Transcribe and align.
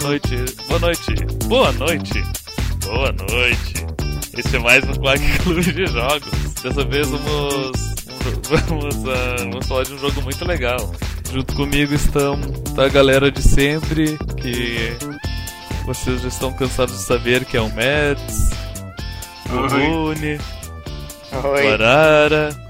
boa 0.00 0.12
noite, 0.12 0.44
boa 0.66 0.78
noite, 0.80 1.14
boa 1.46 1.72
noite, 1.72 2.24
boa 2.84 3.12
noite. 3.12 3.86
Este 4.36 4.56
é 4.56 4.58
mais 4.58 4.82
um 4.84 4.94
Quack 4.94 5.20
Clube 5.44 5.72
de 5.72 5.86
Jogos. 5.86 6.54
Dessa 6.62 6.84
vez 6.84 7.06
vamos, 7.06 7.72
vamos, 8.48 8.96
uh, 8.96 9.50
vamos 9.50 9.66
falar 9.66 9.82
de 9.84 9.92
um 9.92 9.98
jogo 9.98 10.22
muito 10.22 10.42
legal. 10.46 10.90
Junto 11.30 11.54
comigo 11.54 11.94
estão 11.94 12.38
a 12.78 12.88
galera 12.88 13.30
de 13.30 13.42
sempre, 13.42 14.16
que 14.40 14.96
vocês 15.84 16.22
já 16.22 16.28
estão 16.28 16.52
cansados 16.54 16.96
de 16.96 17.04
saber 17.04 17.44
que 17.44 17.58
é 17.58 17.60
o 17.60 17.68
Mads, 17.68 18.50
o 19.50 19.66
Rune, 19.68 20.40
Oi. 21.44 21.76
Barara 21.76 22.69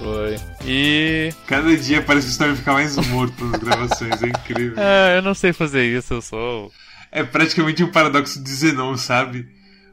Oi. 0.00 0.36
e. 0.66 1.30
Cada 1.46 1.74
dia 1.76 2.02
parece 2.02 2.26
que 2.28 2.32
você 2.34 2.46
vai 2.46 2.56
ficar 2.56 2.72
mais 2.74 2.96
morto 3.08 3.44
nas 3.44 3.60
gravações, 3.60 4.22
é 4.22 4.26
incrível. 4.28 4.74
É, 4.76 5.18
eu 5.18 5.22
não 5.22 5.34
sei 5.34 5.52
fazer 5.52 5.84
isso, 5.84 6.14
eu 6.14 6.22
sou. 6.22 6.70
É 7.10 7.22
praticamente 7.22 7.82
um 7.82 7.90
paradoxo 7.90 8.42
de 8.42 8.50
Zenon, 8.50 8.96
sabe? 8.96 9.46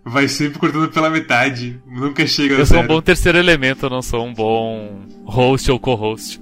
Vai 0.06 0.28
sempre 0.28 0.60
cortando 0.60 0.90
pela 0.90 1.10
metade, 1.10 1.80
nunca 1.88 2.28
chega 2.28 2.56
Eu 2.56 2.66
sou 2.66 2.78
um 2.78 2.82
zero. 2.82 2.94
bom 2.94 3.02
terceiro 3.02 3.38
elemento, 3.38 3.86
eu 3.86 3.90
não 3.90 4.02
sou 4.02 4.26
um 4.26 4.34
bom 4.34 5.04
host 5.26 5.72
ou 5.72 5.80
co-host. 5.80 6.42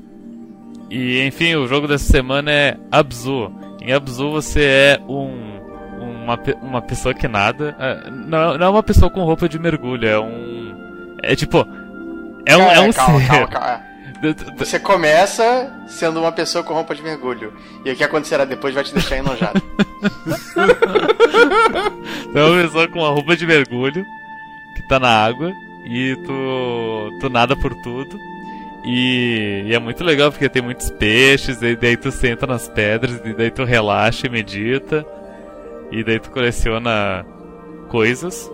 E 0.89 1.21
enfim, 1.21 1.53
o 1.55 1.67
jogo 1.67 1.87
dessa 1.87 2.05
semana 2.11 2.51
é 2.51 2.77
Abzu. 2.91 3.51
Em 3.81 3.93
Abzu 3.93 4.31
você 4.31 4.61
é 4.63 4.99
um. 5.07 5.51
Uma, 6.23 6.39
uma 6.61 6.81
pessoa 6.81 7.13
que 7.13 7.27
nada. 7.27 7.75
é, 7.79 8.09
Não, 8.09 8.57
não 8.57 8.65
é 8.65 8.69
uma 8.69 8.83
pessoa 8.83 9.09
com 9.11 9.23
roupa 9.23 9.47
de 9.47 9.59
mergulho, 9.59 10.07
é 10.07 10.19
um. 10.19 10.75
É 11.21 11.35
tipo. 11.35 11.65
É 12.45 12.57
um, 12.57 12.61
é 12.61 12.79
um 12.79 12.93
calma, 12.93 13.19
ser. 13.19 13.27
calma, 13.27 13.47
calma. 13.47 13.91
Você 14.57 14.79
começa 14.79 15.71
sendo 15.87 16.19
uma 16.19 16.31
pessoa 16.31 16.63
com 16.63 16.73
roupa 16.73 16.93
de 16.93 17.01
mergulho. 17.01 17.53
E 17.83 17.91
o 17.91 17.95
que 17.95 18.03
acontecerá 18.03 18.45
depois 18.45 18.73
vai 18.73 18.83
te 18.83 18.93
deixar 18.93 19.17
enojado. 19.17 19.61
É 22.35 22.43
uma 22.43 22.61
pessoa 22.61 22.87
com 22.87 22.99
uma 22.99 23.09
roupa 23.09 23.35
de 23.35 23.47
mergulho 23.47 24.05
que 24.75 24.87
tá 24.87 24.99
na 24.99 25.09
água 25.09 25.51
e 25.85 26.15
tu, 26.25 27.17
tu 27.19 27.29
nada 27.29 27.55
por 27.55 27.73
tudo. 27.81 28.17
E, 28.83 29.63
e 29.67 29.75
é 29.75 29.79
muito 29.79 30.03
legal 30.03 30.31
porque 30.31 30.49
tem 30.49 30.61
muitos 30.61 30.89
peixes, 30.89 31.61
e 31.61 31.75
daí 31.75 31.95
tu 31.95 32.11
senta 32.11 32.47
nas 32.47 32.67
pedras, 32.67 33.21
e 33.23 33.33
daí 33.33 33.51
tu 33.51 33.63
relaxa 33.63 34.27
e 34.27 34.29
medita. 34.29 35.05
E 35.91 36.03
daí 36.03 36.19
tu 36.19 36.31
coleciona 36.31 37.25
coisas. 37.89 38.49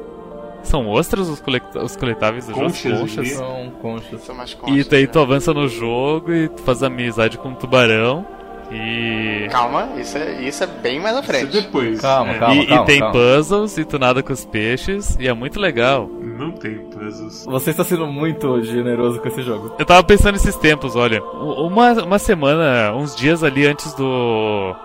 São 0.67 0.87
ostras 0.87 1.27
os, 1.29 1.39
colect 1.39 1.77
os 1.77 1.95
coletáveis 1.95 2.45
do 2.45 2.53
jogo? 2.53 2.65
Conchas, 2.65 2.91
eu 2.91 2.99
Conchas. 2.99 3.29
São 3.29 3.71
conchas. 3.81 4.21
São 4.21 4.35
mais 4.35 4.51
E 4.51 4.55
conchas, 4.55 4.87
daí 4.87 5.01
né? 5.03 5.07
tu 5.07 5.19
avança 5.19 5.53
no 5.53 5.67
jogo 5.67 6.33
e 6.33 6.49
tu 6.49 6.61
faz 6.63 6.83
amizade 6.83 7.37
com 7.37 7.49
um 7.49 7.55
tubarão. 7.55 8.25
E. 8.69 9.47
Calma, 9.49 9.87
isso 9.97 10.17
é, 10.17 10.41
isso 10.41 10.61
é 10.63 10.67
bem 10.67 10.99
mais 10.99 11.15
à 11.15 11.21
Isso 11.21 11.31
é 11.31 11.33
frente. 11.33 11.51
depois. 11.61 12.01
Calma, 12.01 12.33
É, 12.33 12.37
calma. 12.39 12.55
e, 12.55 12.63
e 12.73 12.85
tem 12.85 12.99
calma. 12.99 13.13
puzzles 13.13 13.77
e 13.77 13.85
tu 13.85 13.97
nada 13.97 14.21
com 14.21 14.33
os 14.33 14.43
peixes. 14.43 15.15
E 15.19 15.27
é 15.27 15.33
muito 15.33 15.57
legal. 15.59 16.07
Não 16.21 16.51
tem 16.51 16.79
puzzles. 16.79 17.45
Você 17.45 17.69
está 17.71 17.85
sendo 17.85 18.05
muito 18.07 18.61
generoso 18.63 19.21
com 19.21 19.27
esse 19.29 19.41
jogo. 19.41 19.73
Eu 19.79 19.85
tava 19.85 20.03
pensando 20.03 20.33
nesses 20.33 20.55
tempos, 20.57 20.97
olha. 20.97 21.23
Uma, 21.23 21.93
uma 22.03 22.19
semana, 22.19 22.93
uns 22.93 23.15
dias 23.15 23.41
ali 23.43 23.65
antes 23.65 23.93
do. 23.93 24.75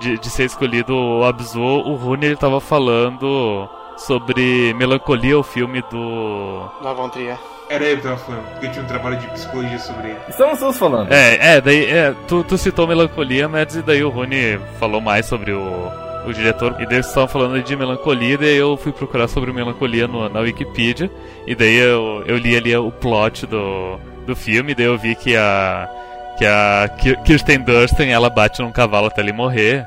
De, 0.00 0.18
de 0.18 0.30
ser 0.30 0.44
escolhido 0.44 0.94
o 0.94 1.24
Abzu, 1.24 1.60
o 1.60 1.94
Rune 1.94 2.24
ele 2.26 2.36
tava 2.36 2.58
falando 2.58 3.68
sobre 4.06 4.74
Melancolia, 4.74 5.38
o 5.38 5.42
filme 5.42 5.82
do. 5.90 6.68
Vão 6.82 7.08
Trier. 7.08 7.38
Era 7.68 7.84
eu 7.84 7.96
que 7.98 8.02
tava 8.02 8.16
falando, 8.16 8.44
porque 8.50 8.66
eu 8.66 8.72
tinha 8.72 8.84
um 8.84 8.88
trabalho 8.88 9.16
de 9.16 9.26
psicologia 9.28 9.78
sobre 9.78 10.08
ele. 10.08 10.18
Estamos 10.28 10.58
todos 10.58 10.76
falando. 10.76 11.12
É, 11.12 11.54
é, 11.56 11.60
daí. 11.60 11.84
É, 11.88 12.12
tu, 12.26 12.42
tu 12.42 12.58
citou 12.58 12.86
Melancolia, 12.86 13.48
Mads, 13.48 13.76
e 13.76 13.82
daí 13.82 14.02
o 14.02 14.08
Rune 14.10 14.58
falou 14.78 15.00
mais 15.00 15.26
sobre 15.26 15.52
o. 15.52 15.90
O 16.26 16.34
diretor, 16.34 16.72
e 16.78 16.84
daí 16.84 16.96
eles 16.96 17.06
estavam 17.06 17.26
falando 17.28 17.62
de 17.62 17.74
melancolia, 17.74 18.34
e 18.34 18.36
daí 18.36 18.54
eu 18.58 18.76
fui 18.76 18.92
procurar 18.92 19.26
sobre 19.26 19.54
melancolia 19.54 20.06
no- 20.06 20.28
na 20.28 20.40
Wikipedia, 20.40 21.10
e 21.46 21.54
daí 21.54 21.74
eu, 21.76 22.22
eu 22.26 22.36
li 22.36 22.54
ali 22.54 22.76
o 22.76 22.90
plot 22.92 23.46
do, 23.46 23.98
do 24.26 24.36
filme, 24.36 24.72
e 24.72 24.74
daí 24.74 24.84
eu 24.84 24.98
vi 24.98 25.14
que 25.14 25.34
a. 25.34 25.88
que 26.36 26.44
a 26.44 26.90
Kir- 26.98 27.18
Kirsten 27.22 27.60
Dunst 27.60 27.98
ela 28.00 28.28
bate 28.28 28.60
num 28.60 28.70
cavalo 28.70 29.06
até 29.06 29.22
ele 29.22 29.32
morrer. 29.32 29.86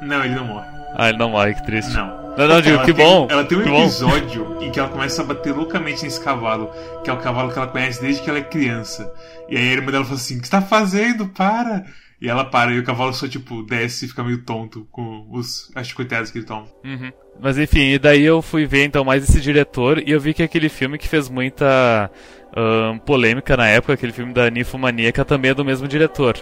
Não, 0.00 0.24
ele 0.24 0.34
não 0.34 0.44
morre. 0.46 0.66
Ah, 0.96 1.10
ele 1.10 1.18
não 1.18 1.28
morre, 1.28 1.52
que 1.54 1.62
triste. 1.66 1.92
Não. 1.92 2.23
Não, 2.36 2.48
não, 2.48 2.60
digo, 2.60 2.84
que 2.84 2.92
tem- 2.94 3.04
bom. 3.06 3.28
Ela 3.30 3.44
tem 3.44 3.58
um 3.58 3.62
que 3.62 3.70
bom. 3.70 3.82
episódio 3.82 4.56
em 4.60 4.70
que 4.70 4.78
ela 4.80 4.88
começa 4.88 5.22
a 5.22 5.24
bater 5.24 5.54
loucamente 5.54 6.02
nesse 6.02 6.20
cavalo, 6.20 6.70
que 7.02 7.10
é 7.10 7.12
o 7.12 7.18
cavalo 7.18 7.52
que 7.52 7.58
ela 7.58 7.68
conhece 7.68 8.00
desde 8.00 8.22
que 8.22 8.28
ela 8.30 8.38
é 8.38 8.42
criança. 8.42 9.12
E 9.48 9.56
aí 9.56 9.68
a 9.68 9.72
irmã 9.72 9.92
dela 9.92 10.04
fala 10.04 10.16
assim: 10.16 10.38
O 10.38 10.40
que 10.40 10.46
você 10.46 10.50
tá 10.50 10.62
fazendo? 10.62 11.28
Para! 11.28 11.84
E 12.20 12.28
ela 12.28 12.44
para, 12.44 12.72
e 12.72 12.78
o 12.78 12.84
cavalo 12.84 13.12
só, 13.12 13.28
tipo, 13.28 13.62
desce 13.62 14.06
e 14.06 14.08
fica 14.08 14.22
meio 14.22 14.42
tonto 14.44 14.86
com 14.90 15.26
os 15.30 15.70
as 15.74 15.86
chicoteadas 15.86 16.30
que 16.30 16.38
ele 16.38 16.46
toma. 16.46 16.66
Uhum. 16.84 17.12
Mas 17.40 17.58
enfim, 17.58 17.92
e 17.92 17.98
daí 17.98 18.22
eu 18.22 18.40
fui 18.40 18.64
ver 18.64 18.84
então 18.84 19.04
mais 19.04 19.24
esse 19.24 19.40
diretor 19.40 19.98
e 19.98 20.10
eu 20.10 20.20
vi 20.20 20.32
que 20.32 20.42
aquele 20.42 20.68
filme 20.68 20.96
que 20.96 21.08
fez 21.08 21.28
muita 21.28 22.10
ahn, 22.56 22.98
polêmica 22.98 23.56
na 23.56 23.66
época, 23.66 23.94
aquele 23.94 24.12
filme 24.12 24.32
da 24.32 24.48
Ninfomaníaca, 24.48 25.24
também 25.24 25.50
é 25.50 25.54
do 25.54 25.64
mesmo 25.64 25.88
diretor. 25.88 26.36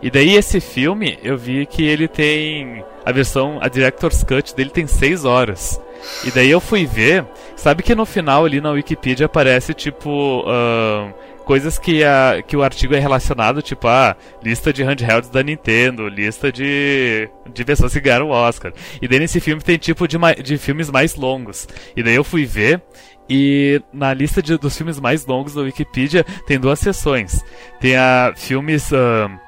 E 0.00 0.10
daí 0.10 0.34
esse 0.36 0.60
filme, 0.60 1.18
eu 1.22 1.36
vi 1.36 1.66
que 1.66 1.84
ele 1.84 2.08
tem. 2.08 2.84
A 3.04 3.12
versão, 3.12 3.58
a 3.60 3.68
Director's 3.68 4.24
Cut 4.24 4.54
dele 4.54 4.70
tem 4.70 4.86
6 4.86 5.24
horas. 5.24 5.80
E 6.24 6.30
daí 6.30 6.50
eu 6.50 6.60
fui 6.60 6.86
ver, 6.86 7.24
sabe 7.56 7.82
que 7.82 7.94
no 7.94 8.04
final 8.04 8.44
ali 8.44 8.60
na 8.60 8.70
Wikipedia 8.70 9.26
aparece 9.26 9.74
tipo. 9.74 10.44
ahn, 10.46 11.12
coisas 11.46 11.78
que, 11.78 12.02
a, 12.04 12.42
que 12.46 12.56
o 12.56 12.62
artigo 12.62 12.94
é 12.94 12.98
relacionado, 12.98 13.62
tipo, 13.62 13.86
ah, 13.88 14.16
lista 14.42 14.72
de 14.72 14.82
handhelds 14.82 15.30
da 15.30 15.42
Nintendo, 15.42 16.08
lista 16.08 16.50
de, 16.52 17.30
de 17.54 17.64
pessoas 17.64 17.92
que 17.92 18.00
ganharam 18.00 18.26
o 18.26 18.32
Oscar. 18.32 18.72
E 19.00 19.06
daí 19.06 19.20
nesse 19.20 19.38
filme 19.40 19.62
tem 19.62 19.78
tipo 19.78 20.06
de, 20.08 20.18
de 20.42 20.58
filmes 20.58 20.90
mais 20.90 21.14
longos. 21.14 21.66
E 21.96 22.02
daí 22.02 22.16
eu 22.16 22.24
fui 22.24 22.44
ver, 22.44 22.82
e 23.30 23.80
na 23.92 24.12
lista 24.12 24.42
de- 24.42 24.58
dos 24.58 24.76
filmes 24.76 24.98
mais 24.98 25.24
longos 25.24 25.54
da 25.54 25.62
Wikipedia 25.62 26.24
tem 26.46 26.58
duas 26.58 26.80
seções. 26.80 27.40
Tem 27.80 27.96
a 27.96 28.32
filmes. 28.36 28.92
ahn, 28.92 29.38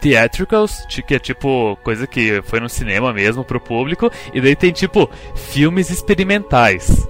Theatricals, 0.00 0.84
que 1.06 1.14
é 1.14 1.18
tipo 1.20 1.78
coisa 1.84 2.08
que 2.08 2.42
foi 2.46 2.58
no 2.58 2.68
cinema 2.68 3.12
mesmo 3.12 3.44
pro 3.44 3.60
público, 3.60 4.10
e 4.34 4.40
daí 4.40 4.56
tem 4.56 4.72
tipo 4.72 5.08
filmes 5.36 5.90
experimentais. 5.90 7.06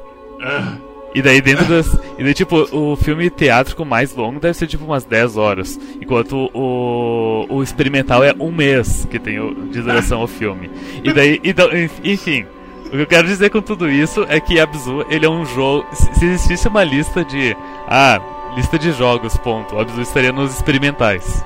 E 1.15 1.21
daí 1.21 1.41
dentro 1.43 1.65
das. 1.67 1.87
E 2.19 2.25
daí, 2.25 2.33
tipo, 2.35 2.57
o 2.75 2.97
filme 2.97 3.29
teátrico 3.29 3.85
mais 3.85 4.15
longo 4.15 4.41
deve 4.41 4.55
ser 4.55 4.67
tipo 4.67 4.85
umas 4.85 5.05
10 5.05 5.37
horas. 5.37 5.79
Enquanto 6.01 6.51
o, 6.55 7.47
o 7.51 7.63
experimental 7.63 8.25
é 8.25 8.35
um 8.39 8.51
mês 8.51 9.07
que 9.11 9.19
tem 9.19 9.39
o, 9.39 9.55
de 9.55 9.83
duração 9.83 10.21
ao 10.23 10.27
filme. 10.27 10.71
E 11.05 11.13
daí. 11.13 11.41
Então, 11.45 11.71
enf- 11.77 12.01
enfim. 12.03 12.47
O 12.87 12.91
que 12.91 13.03
eu 13.03 13.07
quero 13.07 13.27
dizer 13.27 13.49
com 13.51 13.61
tudo 13.63 13.91
isso 13.91 14.25
é 14.29 14.39
que 14.41 14.61
Abzu, 14.61 15.05
ele 15.11 15.25
é 15.25 15.29
um 15.29 15.45
jogo. 15.47 15.87
Se 15.93 16.15
se 16.15 16.25
existisse 16.27 16.69
uma 16.69 16.85
lista 16.85 17.25
de. 17.25 17.57
Ah, 17.89 18.21
lista 18.57 18.79
de 18.79 18.93
jogos, 18.93 19.37
ponto. 19.39 19.75
O 19.75 19.81
Abzu 19.81 20.01
estaria 20.01 20.33
nos 20.33 20.55
experimentais. 20.55 21.45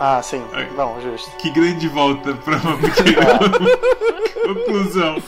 Ah, 0.00 0.20
sim. 0.22 0.42
Ai. 0.52 0.66
Bom, 0.76 0.96
justo. 1.02 1.30
que 1.36 1.50
grande 1.50 1.86
volta 1.88 2.32
pra 2.34 2.56
uma 2.56 2.76
pequena 2.76 3.38
conclusão. 4.44 5.22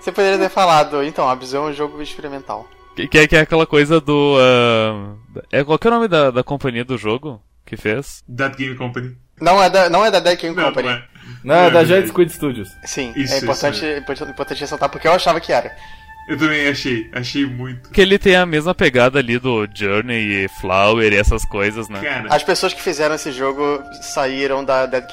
Você 0.00 0.10
poderia 0.12 0.38
ter 0.38 0.48
falado, 0.48 1.02
então, 1.04 1.28
Abzu 1.28 1.56
é 1.56 1.60
um 1.60 1.72
jogo 1.72 2.00
experimental. 2.02 2.66
Que, 3.02 3.08
que, 3.08 3.18
é, 3.18 3.28
que 3.28 3.36
é 3.36 3.40
aquela 3.40 3.66
coisa 3.66 4.00
do. 4.00 4.36
ah, 4.40 5.14
é, 5.52 5.62
qual 5.62 5.78
que 5.78 5.86
é 5.86 5.90
o 5.90 5.94
nome 5.94 6.08
da, 6.08 6.30
da 6.30 6.42
companhia 6.42 6.84
do 6.84 6.98
jogo 6.98 7.40
que 7.64 7.76
fez? 7.76 8.24
That 8.36 8.56
Game 8.56 8.74
Company. 8.76 9.16
Não 9.40 9.62
é 9.62 9.70
da, 9.70 9.88
não 9.88 10.04
é 10.04 10.10
da 10.10 10.18
Dead 10.18 10.40
Game 10.40 10.56
Não, 10.56 10.64
Company. 10.64 10.88
não 10.88 10.94
é. 10.94 11.04
Não, 11.44 11.54
é 11.54 11.58
da 11.58 11.64
verdade. 11.64 11.88
Giant 11.88 12.06
Squid 12.08 12.32
Studios. 12.32 12.68
Sim, 12.84 13.12
Isso, 13.14 13.34
é 13.34 13.38
importante, 13.38 13.76
isso 13.76 13.86
importante, 13.98 14.30
importante 14.32 14.60
ressaltar 14.60 14.88
porque 14.88 15.06
eu 15.06 15.12
achava 15.12 15.40
que 15.40 15.52
era. 15.52 15.76
Eu 16.28 16.36
também 16.36 16.68
achei, 16.68 17.08
achei 17.12 17.46
muito. 17.46 17.90
Que 17.90 18.00
ele 18.02 18.18
tem 18.18 18.36
a 18.36 18.44
mesma 18.44 18.74
pegada 18.74 19.18
ali 19.18 19.38
do 19.38 19.66
Journey 19.74 20.44
e 20.44 20.48
Flower 20.60 21.10
e 21.12 21.16
essas 21.16 21.44
coisas, 21.46 21.88
né? 21.88 22.00
Cara, 22.00 22.34
As 22.34 22.42
pessoas 22.42 22.74
que 22.74 22.82
fizeram 22.82 23.14
esse 23.14 23.32
jogo 23.32 23.82
saíram 24.02 24.64
da 24.64 24.84
Dead 24.86 25.04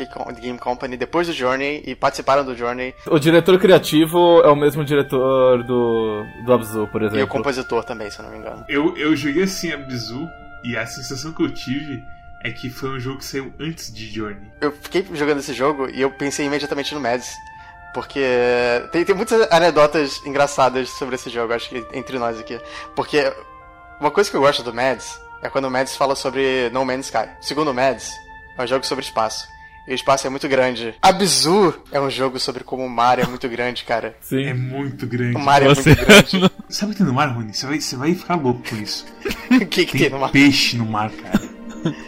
Game 0.42 0.60
Company 0.60 0.98
depois 0.98 1.28
do 1.28 1.34
Journey 1.34 1.82
e 1.86 1.96
participaram 1.96 2.44
do 2.44 2.56
Journey 2.56 2.94
O 3.08 3.18
diretor 3.18 3.58
criativo 3.60 4.42
é 4.42 4.50
o 4.50 4.56
mesmo 4.56 4.84
diretor 4.84 5.64
do, 5.64 6.26
do 6.46 6.54
Abzu, 6.54 6.88
por 6.92 7.02
e 7.02 7.06
o 7.06 7.08
exemplo. 7.08 7.28
compositor 7.28 7.84
também, 7.84 8.10
se 8.12 8.20
eu 8.20 8.24
não 8.26 8.32
me 8.32 8.38
engano. 8.40 8.66
eu, 8.68 8.96
eu 8.98 9.16
joguei 9.16 9.44
assim 9.44 9.72
a 9.72 9.78
Bizu 9.78 10.28
e 10.64 10.76
a 10.76 10.86
sensação 10.86 11.32
que 11.32 11.42
eu 11.44 11.50
tive 11.54 12.04
é 12.44 12.52
que 12.52 12.70
foi 12.70 12.90
um 12.90 13.00
jogo 13.00 13.20
que 13.20 13.26
saiu 13.26 13.54
antes 13.60 13.92
de 13.94 14.06
Journey. 14.08 14.38
Eu 14.62 14.72
fiquei 14.72 15.06
jogando 15.14 15.40
esse 15.40 15.54
jogo 15.54 15.90
e 15.90 16.02
eu 16.02 16.12
pensei 16.12 16.46
imediatamente 16.46 16.94
no 16.94 17.00
Mads. 17.00 17.32
Porque 17.96 18.20
tem, 18.92 19.06
tem 19.06 19.16
muitas 19.16 19.50
anedotas 19.50 20.22
engraçadas 20.26 20.90
sobre 20.90 21.16
esse 21.16 21.30
jogo, 21.30 21.54
acho 21.54 21.70
que 21.70 21.86
entre 21.94 22.20
nós 22.20 22.38
aqui. 22.38 22.60
Porque 22.94 23.32
uma 24.02 24.12
coisa 24.12 24.30
que 24.30 24.36
eu 24.36 24.42
gosto 24.42 24.62
do 24.62 24.74
Mads 24.74 25.18
é 25.42 25.48
quando 25.48 25.66
o 25.66 25.72
Mads 25.72 25.96
fala 25.96 26.14
sobre 26.14 26.70
No 26.74 26.84
Man's 26.84 27.06
Sky. 27.06 27.30
Segundo 27.40 27.72
o 27.72 27.74
Mads, 27.74 28.12
é 28.58 28.64
um 28.64 28.68
jogo 28.68 28.86
sobre 28.86 29.06
espaço. 29.06 29.48
E 29.88 29.92
o 29.94 29.96
espaço 29.96 30.28
é 30.28 30.30
muito 30.30 30.46
grande. 30.50 30.94
Abzu 31.02 31.74
é 31.90 32.02
um 32.02 32.10
jogo 32.10 32.38
sobre 32.38 32.66
como 32.66 32.84
o 32.84 32.90
mar 32.90 33.18
é 33.18 33.26
muito 33.26 33.48
grande, 33.48 33.86
cara. 33.86 34.14
É 34.20 34.26
Sim. 34.26 34.54
muito 34.56 35.08
grande. 35.08 35.38
O 35.38 35.40
mar 35.40 35.62
é 35.64 35.68
Você- 35.70 35.92
muito 35.92 36.06
grande. 36.06 36.52
Sabe 36.68 36.92
o 36.92 36.96
que 36.96 36.98
tem 36.98 37.08
no 37.08 37.14
mar, 37.14 37.28
Rony? 37.34 37.54
Você 37.54 37.66
vai, 37.66 37.80
você 37.80 37.96
vai 37.96 38.14
ficar 38.14 38.36
louco 38.36 38.62
com 38.70 38.76
isso. 38.76 39.06
O 39.52 39.60
que, 39.66 39.86
que 39.86 39.92
Tem 39.94 40.02
tem 40.02 40.10
no 40.10 40.20
mar? 40.20 40.32
peixe 40.32 40.76
no 40.76 40.86
mar, 40.86 41.10
cara. 41.12 41.40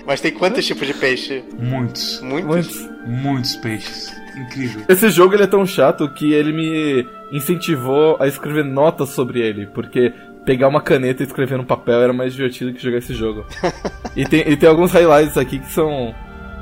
Mas 0.05 0.19
tem 0.19 0.33
quantos 0.33 0.65
tipos 0.65 0.85
de 0.85 0.93
peixe? 0.95 1.45
Muitos. 1.57 2.19
Muitos? 2.21 2.75
Muitos. 2.75 3.07
Muitos 3.07 3.55
peixes. 3.57 4.11
Incrível. 4.41 4.83
Esse 4.87 5.09
jogo 5.09 5.33
ele 5.33 5.43
é 5.43 5.47
tão 5.47 5.65
chato 5.65 6.07
que 6.09 6.31
ele 6.33 6.51
me 6.53 7.07
incentivou 7.31 8.17
a 8.19 8.27
escrever 8.27 8.63
notas 8.63 9.09
sobre 9.09 9.39
ele, 9.41 9.67
porque 9.67 10.13
pegar 10.45 10.67
uma 10.67 10.81
caneta 10.81 11.23
e 11.23 11.25
escrever 11.25 11.57
no 11.57 11.65
papel 11.65 12.01
era 12.01 12.13
mais 12.13 12.33
divertido 12.33 12.73
que 12.73 12.81
jogar 12.81 12.97
esse 12.99 13.13
jogo. 13.13 13.45
e, 14.15 14.25
tem, 14.25 14.47
e 14.49 14.55
tem 14.55 14.69
alguns 14.69 14.91
highlights 14.91 15.37
aqui 15.37 15.59
que 15.59 15.71
são, 15.71 16.13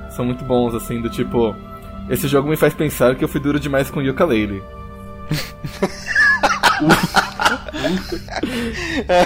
são 0.09 0.25
muito 0.25 0.43
bons, 0.43 0.73
assim, 0.73 1.01
do 1.01 1.09
tipo. 1.09 1.55
Esse 2.09 2.27
jogo 2.27 2.49
me 2.49 2.55
faz 2.55 2.73
pensar 2.73 3.15
que 3.15 3.23
eu 3.23 3.27
fui 3.27 3.39
duro 3.41 3.59
demais 3.59 3.89
com 3.89 3.99
ukulele. 4.01 4.61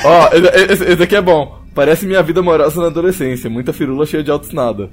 Ó, 0.03 0.29
esse, 0.33 0.73
esse- 0.73 0.83
esse 0.93 1.03
aqui 1.03 1.15
é 1.15 1.21
bom. 1.21 1.59
Parece 1.73 2.05
minha 2.05 2.21
vida 2.23 2.39
amorosa 2.39 2.81
na 2.81 2.87
adolescência. 2.87 3.49
Muita 3.49 3.71
firula 3.73 4.05
cheia 4.05 4.23
de 4.23 4.31
altos 4.31 4.51
nada. 4.51 4.89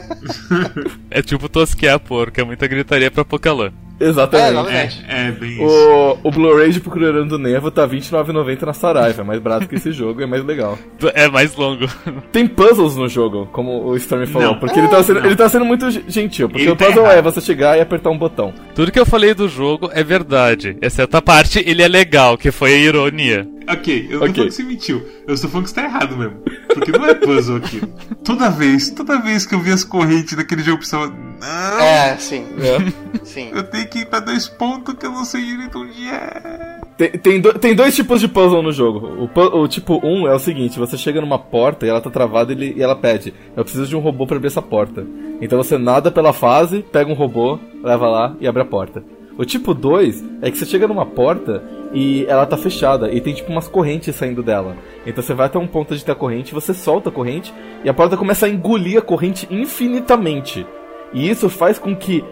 É 1.10 1.22
tipo 1.22 1.48
tosquear 1.48 1.98
porco, 1.98 2.40
é 2.40 2.44
muita 2.44 2.66
gritaria 2.66 3.10
pra 3.10 3.24
pouca 3.24 3.52
lã. 3.52 3.72
É, 3.98 4.04
Exatamente. 4.08 4.50
exatamente. 4.50 5.04
É, 5.08 5.28
é 5.28 5.30
bem 5.32 5.52
isso. 5.52 5.62
o, 5.64 6.18
o 6.24 6.30
Blu-ray 6.30 6.70
de 6.70 6.80
Procurando 6.80 7.38
Nevo 7.38 7.70
tá 7.70 7.86
R$29,90 7.86 8.62
na 8.62 8.74
Saraiva. 8.74 9.22
É 9.22 9.24
mais 9.24 9.40
barato 9.40 9.66
que 9.66 9.76
esse 9.76 9.90
jogo 9.90 10.20
e 10.20 10.24
é 10.24 10.26
mais 10.26 10.44
legal. 10.44 10.78
É 11.14 11.26
mais 11.28 11.56
longo. 11.56 11.86
Tem 12.30 12.46
puzzles 12.46 12.94
no 12.96 13.08
jogo, 13.08 13.48
como 13.52 13.84
o 13.86 13.96
Stormy 13.96 14.26
falou. 14.26 14.48
Não. 14.48 14.58
Porque 14.58 14.78
ele 14.78 14.88
tá, 14.88 15.02
sendo, 15.02 15.20
Não. 15.20 15.26
ele 15.26 15.36
tá 15.36 15.48
sendo 15.48 15.64
muito 15.64 15.90
gentil. 16.10 16.46
Porque 16.46 16.64
Ele 16.64 16.72
o 16.72 16.76
tá 16.76 16.84
puzzle 16.86 17.04
errado. 17.04 17.16
é 17.18 17.22
você 17.22 17.40
chegar 17.40 17.78
e 17.78 17.80
apertar 17.80 18.10
um 18.10 18.18
botão. 18.18 18.52
Tudo 18.74 18.92
que 18.92 19.00
eu 19.00 19.06
falei 19.06 19.32
do 19.32 19.48
jogo 19.48 19.88
é 19.94 20.04
verdade, 20.04 20.76
exceto 20.82 21.16
a 21.16 21.22
parte 21.22 21.64
ele 21.66 21.82
é 21.82 21.88
legal, 21.88 22.36
que 22.36 22.50
foi 22.50 22.74
a 22.74 22.78
ironia. 22.78 23.48
Ok, 23.68 24.06
eu 24.10 24.20
não 24.20 24.26
Ok. 24.26 24.28
tô 24.28 24.34
falando 24.34 24.48
que 24.48 24.54
você 24.54 24.62
mentiu. 24.62 25.02
Eu 25.26 25.34
estou 25.34 25.50
falando 25.50 25.64
que 25.64 25.70
você 25.70 25.76
tá 25.76 25.84
errado 25.84 26.16
mesmo. 26.16 26.36
Porque 26.72 26.92
não 26.92 27.04
é 27.06 27.14
puzzle 27.14 27.56
aquilo. 27.56 27.88
Toda 28.24 28.48
vez, 28.50 28.90
toda 28.90 29.20
vez 29.20 29.44
que 29.46 29.54
eu 29.54 29.60
vi 29.60 29.72
as 29.72 29.82
correntes 29.84 30.36
daquele 30.36 30.62
jogo, 30.62 30.76
eu 30.76 30.80
pensava, 30.80 31.06
não, 31.08 31.80
É, 31.80 32.16
sim, 32.18 32.46
É. 32.58 33.18
sim. 33.24 33.50
eu 33.52 33.62
tenho 33.64 33.86
que 33.88 34.00
ir 34.00 34.06
pra 34.06 34.20
dois 34.20 34.48
pontos 34.48 34.94
que 34.94 35.06
eu 35.06 35.10
não 35.10 35.24
sei 35.24 35.44
direito 35.44 35.78
onde 35.80 36.06
é. 36.08 36.80
Tem, 36.96 37.10
tem, 37.10 37.40
do- 37.40 37.52
tem 37.58 37.74
dois 37.74 37.94
tipos 37.94 38.20
de 38.20 38.28
puzzle 38.28 38.62
no 38.62 38.72
jogo. 38.72 39.28
O, 39.34 39.58
o 39.60 39.68
tipo 39.68 40.00
1 40.06 40.28
é 40.28 40.34
o 40.34 40.38
seguinte: 40.38 40.78
você 40.78 40.96
chega 40.96 41.20
numa 41.20 41.38
porta 41.38 41.84
e 41.84 41.88
ela 41.88 42.00
tá 42.00 42.08
travada 42.10 42.52
e, 42.52 42.56
ele- 42.56 42.74
e 42.78 42.82
ela 42.82 42.96
pede, 42.96 43.34
eu 43.56 43.62
preciso 43.64 43.86
de 43.86 43.96
um 43.96 44.00
robô 44.00 44.26
pra 44.26 44.36
abrir 44.36 44.46
essa 44.48 44.62
porta. 44.62 45.04
Então 45.40 45.58
você 45.62 45.76
nada 45.76 46.10
pela 46.10 46.32
fase, 46.32 46.82
pega 46.90 47.10
um 47.10 47.14
robô, 47.14 47.58
leva 47.82 48.06
lá 48.08 48.34
e 48.40 48.46
abre 48.48 48.62
a 48.62 48.64
porta. 48.64 49.04
O 49.38 49.44
tipo 49.44 49.74
2 49.74 50.24
é 50.42 50.50
que 50.50 50.56
você 50.56 50.64
chega 50.64 50.88
numa 50.88 51.04
porta 51.04 51.62
e 51.92 52.24
ela 52.26 52.46
tá 52.46 52.56
fechada 52.56 53.12
e 53.12 53.20
tem 53.20 53.34
tipo 53.34 53.52
umas 53.52 53.68
correntes 53.68 54.14
saindo 54.16 54.42
dela. 54.42 54.74
Então 55.06 55.22
você 55.22 55.34
vai 55.34 55.46
até 55.46 55.58
um 55.58 55.66
ponto 55.66 55.94
de 55.94 56.04
ter 56.04 56.12
a 56.12 56.14
corrente, 56.14 56.54
você 56.54 56.72
solta 56.72 57.10
a 57.10 57.12
corrente 57.12 57.52
e 57.84 57.88
a 57.88 57.94
porta 57.94 58.16
começa 58.16 58.46
a 58.46 58.48
engolir 58.48 58.98
a 58.98 59.02
corrente 59.02 59.46
infinitamente. 59.50 60.66
E 61.12 61.28
isso 61.28 61.48
faz 61.50 61.78
com 61.78 61.94
que 61.94 62.24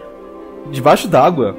debaixo 0.71 1.07
d'água 1.07 1.55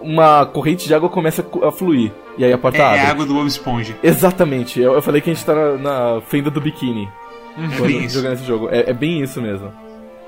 uma 0.00 0.46
corrente 0.46 0.86
de 0.86 0.94
água 0.94 1.08
comece 1.08 1.44
a 1.62 1.72
fluir. 1.72 2.12
E 2.36 2.44
aí 2.44 2.52
a 2.52 2.58
porta 2.58 2.78
É, 2.78 2.82
abre. 2.82 2.98
é 2.98 3.02
a 3.06 3.10
água 3.10 3.26
do 3.26 3.34
Bob 3.34 3.46
Esponja. 3.48 3.96
Exatamente, 4.02 4.80
eu, 4.80 4.92
eu 4.92 5.02
falei 5.02 5.20
que 5.20 5.28
a 5.28 5.34
gente 5.34 5.44
tá 5.44 5.54
na, 5.54 5.76
na 6.16 6.20
fenda 6.20 6.50
do 6.50 6.60
biquíni 6.60 7.08
É 7.56 7.76
quando 7.76 7.86
bem 7.88 8.04
isso. 8.04 8.14
jogando 8.16 8.34
esse 8.34 8.44
jogo. 8.44 8.68
É, 8.70 8.90
é 8.90 8.92
bem 8.92 9.20
isso 9.22 9.42
mesmo. 9.42 9.72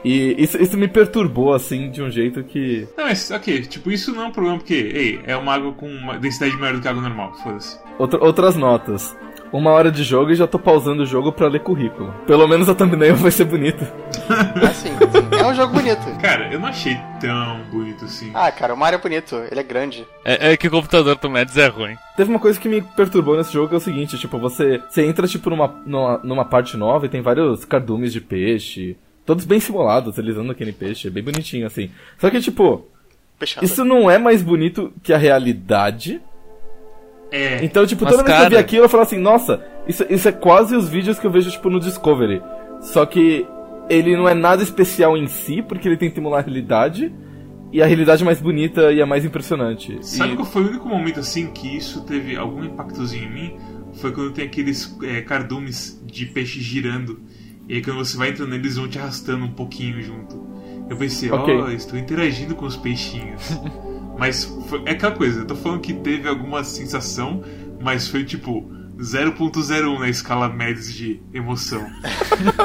E 0.04 0.34
isso, 0.42 0.60
isso 0.62 0.76
me 0.78 0.88
perturbou, 0.88 1.52
assim, 1.52 1.90
de 1.90 2.02
um 2.02 2.10
jeito 2.10 2.42
que. 2.42 2.88
Não, 2.96 3.04
mas 3.04 3.30
ok, 3.30 3.62
tipo, 3.62 3.90
isso 3.90 4.12
não 4.14 4.22
é 4.22 4.26
um 4.26 4.32
problema 4.32 4.56
porque, 4.58 4.74
ei, 4.74 5.20
é 5.26 5.36
uma 5.36 5.54
água 5.54 5.72
com 5.72 5.86
uma 5.88 6.18
densidade 6.18 6.56
maior 6.56 6.74
do 6.74 6.80
que 6.80 6.88
a 6.88 6.90
água 6.90 7.02
normal, 7.02 7.34
foda-se. 7.42 7.78
Outra- 7.98 8.22
outras 8.24 8.56
notas. 8.56 9.14
Uma 9.52 9.72
hora 9.72 9.90
de 9.90 10.04
jogo 10.04 10.30
e 10.30 10.36
já 10.36 10.46
tô 10.46 10.60
pausando 10.60 11.02
o 11.02 11.06
jogo 11.06 11.32
pra 11.32 11.48
ler 11.48 11.58
currículo. 11.60 12.14
Pelo 12.24 12.46
menos 12.46 12.68
a 12.68 12.74
thumbnail 12.74 13.16
vai 13.16 13.30
ser 13.32 13.44
bonita. 13.44 13.92
Ah, 14.30 14.72
sim, 14.72 14.90
sim. 14.90 15.36
É 15.40 15.44
um 15.46 15.54
jogo 15.54 15.72
bonito. 15.74 16.02
Cara, 16.20 16.52
eu 16.52 16.60
não 16.60 16.68
achei 16.68 16.96
tão 17.20 17.60
bonito 17.70 18.04
assim. 18.04 18.30
Ah, 18.32 18.52
cara, 18.52 18.74
o 18.74 18.76
Mario 18.76 18.98
é 18.98 19.00
bonito, 19.00 19.34
ele 19.50 19.58
é 19.58 19.62
grande. 19.64 20.06
É, 20.24 20.52
é 20.52 20.56
que 20.56 20.68
o 20.68 20.70
computador 20.70 21.16
do 21.16 21.28
Mads 21.30 21.56
é 21.56 21.66
ruim. 21.66 21.96
Teve 22.16 22.30
uma 22.30 22.38
coisa 22.38 22.60
que 22.60 22.68
me 22.68 22.80
perturbou 22.80 23.36
nesse 23.36 23.52
jogo 23.52 23.68
que 23.68 23.74
é 23.74 23.78
o 23.78 23.80
seguinte, 23.80 24.16
tipo, 24.18 24.38
você, 24.38 24.80
você 24.88 25.04
entra 25.04 25.26
tipo 25.26 25.50
numa, 25.50 25.66
numa, 25.84 26.18
numa 26.22 26.44
parte 26.44 26.76
nova 26.76 27.06
e 27.06 27.08
tem 27.08 27.20
vários 27.22 27.64
cardumes 27.64 28.12
de 28.12 28.20
peixe, 28.20 28.96
todos 29.26 29.44
bem 29.44 29.60
simulados, 29.60 30.18
eles 30.18 30.36
andam 30.36 30.50
aquele 30.50 30.72
peixe, 30.72 31.08
é 31.08 31.10
bem 31.10 31.22
bonitinho 31.22 31.66
assim. 31.66 31.90
Só 32.18 32.30
que 32.30 32.40
tipo, 32.40 32.86
Fechado. 33.38 33.64
isso 33.64 33.84
não 33.84 34.10
é 34.10 34.18
mais 34.18 34.42
bonito 34.42 34.92
que 35.02 35.12
a 35.12 35.18
realidade. 35.18 36.20
É, 37.32 37.64
Então, 37.64 37.86
tipo, 37.86 38.04
toda 38.04 38.24
vez 38.24 38.36
que 38.36 38.44
eu 38.44 38.50
vi 38.50 38.56
aquilo, 38.56 38.84
eu 38.84 38.88
falo 38.88 39.04
assim, 39.04 39.18
nossa, 39.18 39.64
isso, 39.86 40.04
isso 40.10 40.28
é 40.28 40.32
quase 40.32 40.74
os 40.74 40.88
vídeos 40.88 41.18
que 41.18 41.26
eu 41.26 41.30
vejo, 41.30 41.50
tipo, 41.50 41.70
no 41.70 41.78
Discovery. 41.78 42.42
Só 42.80 43.06
que 43.06 43.46
ele 43.88 44.16
não 44.16 44.28
é 44.28 44.34
nada 44.34 44.62
especial 44.62 45.16
em 45.16 45.26
si, 45.28 45.62
porque 45.62 45.86
ele 45.86 45.96
tenta 45.96 46.18
emular 46.18 46.40
a 46.40 46.42
realidade, 46.42 47.12
e 47.72 47.80
a 47.80 47.86
realidade 47.86 48.22
é 48.22 48.26
mais 48.26 48.40
bonita 48.40 48.90
e 48.92 49.00
é 49.00 49.04
mais 49.04 49.24
impressionante. 49.24 49.96
sabe 50.02 50.32
E- 50.32 50.36
qual 50.36 50.46
foi 50.46 50.62
o 50.62 50.68
único 50.68 50.88
momento 50.88 51.20
assim 51.20 51.46
que 51.52 51.76
isso 51.76 52.02
teve 52.04 52.36
algum 52.36 52.64
impactozinho 52.64 53.24
em 53.24 53.30
mim? 53.32 53.56
Foi 53.94 54.10
quando 54.12 54.32
tem 54.32 54.44
aqueles 54.44 54.96
é, 55.04 55.20
cardumes 55.20 56.00
de 56.04 56.26
peixe 56.26 56.60
girando. 56.60 57.20
E 57.70 57.74
aí 57.74 57.82
quando 57.82 57.98
você 57.98 58.16
vai 58.16 58.30
entrando 58.30 58.50
neles, 58.50 58.74
vão 58.74 58.88
te 58.88 58.98
arrastando 58.98 59.44
um 59.44 59.52
pouquinho 59.52 60.02
junto. 60.02 60.44
Eu 60.90 60.96
pensei, 60.96 61.30
ó, 61.30 61.36
Ok. 61.36 61.76
estou 61.76 61.96
interagindo 61.96 62.56
com 62.56 62.64
os 62.66 62.76
peixinhos. 62.76 63.40
mas 64.18 64.44
foi, 64.68 64.82
é 64.86 64.90
aquela 64.90 65.12
coisa, 65.14 65.42
eu 65.42 65.46
tô 65.46 65.54
falando 65.54 65.80
que 65.80 65.94
teve 65.94 66.28
alguma 66.28 66.64
sensação, 66.64 67.44
mas 67.80 68.08
foi 68.08 68.24
tipo 68.24 68.68
0.01 68.98 70.00
na 70.00 70.08
escala 70.08 70.48
Mads 70.48 70.92
de 70.92 71.22
emoção. 71.32 71.86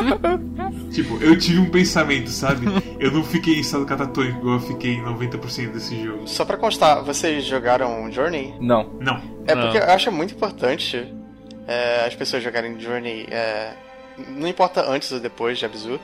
tipo, 0.92 1.22
eu 1.22 1.38
tive 1.38 1.60
um 1.60 1.70
pensamento, 1.70 2.32
sabe? 2.32 2.66
Eu 3.00 3.12
não 3.12 3.24
fiquei 3.24 3.58
em 3.58 3.60
estado 3.60 3.86
catatônico 3.86 4.40
igual 4.40 4.56
eu 4.56 4.60
fiquei 4.62 4.94
em 4.94 5.04
90% 5.04 5.72
desse 5.72 6.04
jogo. 6.04 6.28
Só 6.28 6.44
pra 6.46 6.58
constar, 6.58 7.04
vocês 7.04 7.46
jogaram 7.46 8.12
Journey? 8.12 8.56
Não. 8.60 8.90
Não. 9.00 9.22
É 9.46 9.54
Não. 9.54 9.62
porque 9.62 9.78
eu 9.78 9.84
acho 9.84 10.12
muito 10.12 10.34
importante 10.34 11.14
é, 11.68 12.08
as 12.08 12.16
pessoas 12.16 12.42
jogarem 12.42 12.80
Journey, 12.80 13.28
é, 13.30 13.74
não 14.18 14.48
importa 14.48 14.82
antes 14.90 15.12
ou 15.12 15.20
depois 15.20 15.58
de 15.58 15.66
Abzu, 15.66 16.00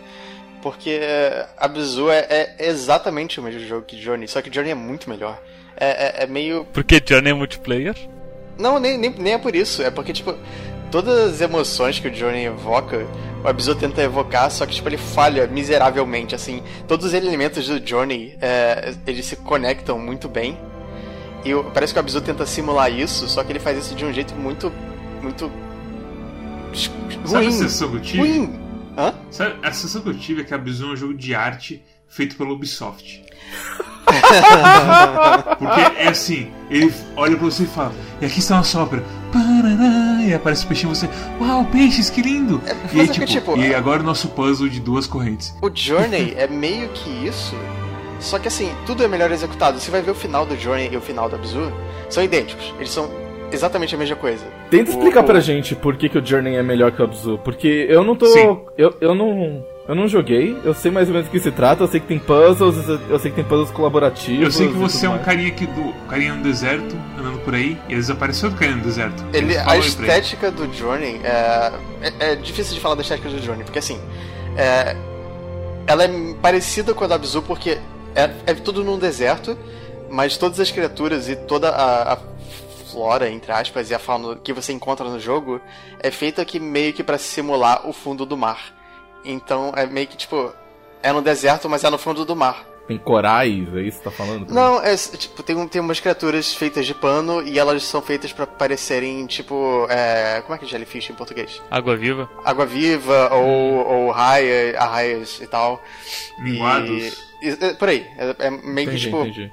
porque 0.62 0.92
é, 1.02 1.48
Abzu 1.58 2.10
é, 2.10 2.26
é 2.30 2.68
exatamente 2.68 3.40
o 3.40 3.44
mesmo 3.44 3.60
jogo 3.62 3.86
que 3.86 4.00
Journey, 4.00 4.28
só 4.28 4.42
que 4.42 4.54
Journey 4.54 4.72
é 4.72 4.76
muito 4.76 5.10
melhor. 5.10 5.40
É, 5.78 6.22
é- 6.22 6.24
é 6.24 6.28
meio. 6.28 6.66
Porque 6.74 7.00
Johnny 7.00 7.30
é 7.30 7.34
multiplayer? 7.34 7.96
Não, 8.58 8.80
nem, 8.80 8.98
nem, 8.98 9.10
nem 9.10 9.34
é 9.34 9.38
por 9.38 9.56
isso, 9.56 9.82
é 9.82 9.90
porque, 9.90 10.14
tipo, 10.14 10.36
todas 10.92 11.34
as 11.34 11.42
emoções 11.42 11.98
que 11.98 12.08
o 12.08 12.14
Journey 12.14 12.46
evoca, 12.46 13.08
o 13.44 13.48
Abzu 13.48 13.74
tenta 13.74 14.04
evocar, 14.04 14.52
só 14.52 14.66
que, 14.68 14.76
tipo, 14.76 14.88
ele 14.90 14.98
falha 14.98 15.48
miseravelmente, 15.48 16.36
assim. 16.36 16.62
Todos 16.88 17.08
os 17.08 17.14
elementos 17.14 17.68
do 17.68 17.84
Journey, 17.88 18.38
é, 18.40 18.94
eles 19.08 19.26
se 19.26 19.36
conectam 19.38 19.98
muito 19.98 20.28
bem. 20.30 20.56
E 21.44 21.52
parece 21.74 21.92
que 21.94 21.98
o 21.98 22.02
Abzu 22.02 22.22
tenta 22.22 22.46
simular 22.46 22.92
isso, 22.92 23.28
só 23.28 23.44
que 23.44 23.52
ele 23.52 23.60
faz 23.60 23.80
isso 23.80 23.96
de 23.96 24.06
um 24.06 24.14
jeito 24.14 24.36
muito. 24.36 24.72
muito. 25.24 25.50
Sabe 26.74 27.36
a 27.36 27.40
ruim. 27.40 27.52
sensação 27.52 27.90
que 27.90 27.96
eu 27.96 28.02
tive? 28.02 28.20
Ruim. 28.20 28.60
Hã? 28.98 29.14
Sabe, 29.30 29.56
a 29.64 29.72
sensação 29.72 30.02
que 30.02 30.10
eu 30.10 30.18
tive 30.18 30.42
é 30.42 30.44
que 30.44 30.54
a 30.54 30.58
Abzu 30.58 30.86
é 30.86 30.94
um 30.94 30.96
jogo 30.96 31.14
de 31.14 31.34
arte 31.34 31.84
feito 32.08 32.36
pela 32.36 32.52
Ubisoft. 32.52 33.24
Porque 35.58 35.82
é 35.98 36.08
assim, 36.08 36.52
ele 36.70 36.94
olha 37.16 37.38
pra 37.38 37.46
você 37.46 37.64
e 37.64 37.68
fala, 37.68 37.94
e 38.22 38.26
aqui 38.26 38.40
está 38.40 38.56
uma 38.56 38.64
sopra. 38.64 39.04
Parará, 39.32 40.22
e 40.24 40.34
aparece 40.34 40.66
o 40.66 40.68
peixinho 40.68 40.92
e 40.92 40.96
você, 40.96 41.10
uau, 41.40 41.64
peixes, 41.66 42.10
que 42.10 42.22
lindo! 42.22 42.62
mas 42.66 42.94
e 42.94 43.00
aí, 43.00 43.06
é 43.06 43.08
que, 43.08 43.26
tipo, 43.26 43.26
tipo, 43.26 43.58
e 43.58 43.74
agora 43.74 44.02
o 44.02 44.06
nosso 44.06 44.28
puzzle 44.30 44.68
de 44.68 44.82
duas 44.82 45.08
correntes. 45.08 45.56
O 45.62 45.72
Journey 45.74 46.34
é 46.36 46.48
meio 46.48 46.90
que 46.90 47.10
isso, 47.26 47.56
só 48.20 48.38
que 48.38 48.50
assim, 48.50 48.70
tudo 48.86 49.04
é 49.04 49.08
melhor 49.08 49.32
executado. 49.32 49.80
Você 49.80 49.90
vai 49.90 50.02
ver 50.02 50.12
o 50.12 50.16
final 50.16 50.46
do 50.46 50.58
Journey 50.58 50.90
e 50.92 50.98
o 50.98 51.02
final 51.02 51.30
do 51.30 51.36
Abzu, 51.38 51.72
são 52.10 52.22
idênticos. 52.22 52.74
Eles 52.78 52.92
são 52.92 53.10
exatamente 53.52 53.94
a 53.96 53.98
mesma 53.98 54.16
coisa. 54.16 54.44
Tenta 54.70 54.92
O- 54.92 54.94
explicar 54.94 55.22
o- 55.22 55.24
pra 55.24 55.40
gente 55.40 55.76
por 55.76 55.96
que, 55.98 56.08
que 56.10 56.18
o 56.18 56.26
Journey 56.26 56.56
é 56.56 56.64
melhor 56.64 56.92
que 56.92 57.02
o 57.02 57.06
Abzu. 57.06 57.40
Porque 57.44 57.86
eu 57.90 58.04
não 58.04 58.16
tô. 58.16 58.26
Sim. 58.28 58.60
Eu, 58.78 58.96
eu 59.02 59.14
não. 59.16 59.66
Eu 59.88 59.96
não 59.96 60.08
joguei, 60.08 60.56
eu 60.64 60.74
sei 60.76 60.90
mais 60.92 61.08
ou 61.10 61.14
menos 61.14 61.28
do 61.28 61.32
que 61.32 61.40
se 61.40 61.52
trata, 61.52 61.84
eu 61.84 61.88
sei 61.88 62.00
que 62.00 62.06
tem 62.08 62.20
puzzles, 62.20 62.88
eu- 63.10 63.20
sei 63.20 63.32
que 63.32 63.36
tem 63.36 63.44
puzzles 63.44 63.72
colaborativos. 63.72 64.44
Eu 64.46 64.52
sei 64.52 64.68
que 64.68 64.74
você 64.76 65.06
é 65.06 65.10
um 65.10 65.14
mais. 65.14 65.26
carinha 65.26 65.48
aqui 65.50 65.66
do 65.66 65.92
carinha 66.08 66.34
no 66.36 66.44
deserto, 66.44 66.96
andando 67.20 67.40
por 67.44 67.56
aí, 67.56 67.78
e 67.90 67.94
eles 67.94 68.10
apareceu 68.10 68.50
do 68.52 68.56
carinha 68.56 68.78
no 68.78 68.84
deserto. 68.84 69.22
Ele, 69.34 69.58
a 69.58 69.64
pra 69.66 69.76
ele. 69.78 69.86
estética 69.88 70.52
do 70.52 70.72
Journey 70.72 71.20
é, 71.24 71.72
é, 72.04 72.32
é 72.32 72.36
difícil 72.36 72.76
de 72.76 72.80
falar 72.80 72.96
da 72.96 73.02
estética 73.02 73.28
do 73.28 73.40
Journey, 73.40 73.66
porque 73.66 73.80
assim, 73.80 74.00
é, 74.56 74.96
ela 75.88 76.04
é 76.06 76.10
parecida 76.42 76.94
com 76.94 77.04
a 77.04 77.08
da 77.08 77.16
Abzu 77.16 77.42
porque 77.42 77.78
é, 78.16 78.30
é 78.46 78.54
tudo 78.54 78.84
num 78.86 78.98
deserto, 79.00 79.58
mas 80.10 80.38
todas 80.38 80.60
as 80.60 80.72
criaturas 80.72 81.28
e 81.28 81.36
toda 81.36 81.70
a, 81.70 82.14
a 82.14 82.18
flora, 82.92 83.30
entre 83.30 83.52
aspas, 83.52 83.90
e 83.90 83.96
a 83.96 84.00
fauna 84.00 84.36
que 84.36 84.54
você 84.54 84.74
encontra 84.74 85.08
no 85.08 85.20
jogo 85.20 85.62
é 86.00 86.12
feita 86.12 86.42
aqui 86.42 86.60
meio 86.60 86.94
que 86.94 87.04
pra 87.04 87.18
simular 87.18 87.88
o 87.88 87.94
fundo 87.94 88.26
do 88.26 88.38
mar. 88.38 88.76
Então 89.24 89.72
é 89.76 89.86
meio 89.86 90.08
que 90.08 90.18
tipo, 90.18 90.54
é 91.02 91.12
no 91.12 91.22
deserto, 91.22 91.70
mas 91.70 91.84
é 91.84 91.90
no 91.90 91.98
fundo 91.98 92.26
do 92.26 92.36
mar. 92.36 92.72
Tem 92.88 92.98
corais, 92.98 93.74
é 93.76 93.82
isso 93.82 94.00
que 94.00 94.04
tá 94.04 94.12
falando? 94.12 94.52
Não, 94.52 94.84
é 94.84 94.96
tipo, 94.96 95.42
tem, 95.44 95.68
tem 95.68 95.80
umas 95.80 96.00
criaturas 96.00 96.54
feitas 96.54 96.86
de 96.86 96.94
pano 96.94 97.42
e 97.42 97.58
elas 97.58 97.84
são 97.84 98.02
feitas 98.02 98.34
pra 98.34 98.46
parecerem, 98.46 99.26
tipo. 99.28 99.88
É, 99.90 100.42
como 100.42 100.56
é 100.56 100.58
que 100.58 100.66
é 100.66 100.68
jellyfish 100.68 101.10
em 101.10 101.14
português? 101.14 101.62
Água 101.70 101.96
viva? 101.96 102.30
Água 102.44 102.66
viva 102.66 103.34
ou, 103.34 103.88
ou 103.88 104.12
raia, 104.12 104.78
arraias 104.78 105.40
e 105.40 105.48
tal. 105.48 105.82
Minguados. 106.40 107.32
É, 107.42 107.74
por 107.76 107.88
aí. 107.88 108.06
É, 108.18 108.48
é 108.48 108.50
meio 108.50 108.90
que 108.90 108.96
Entendi, 108.96 109.06
tipo 109.06 109.22
entendi. 109.22 109.52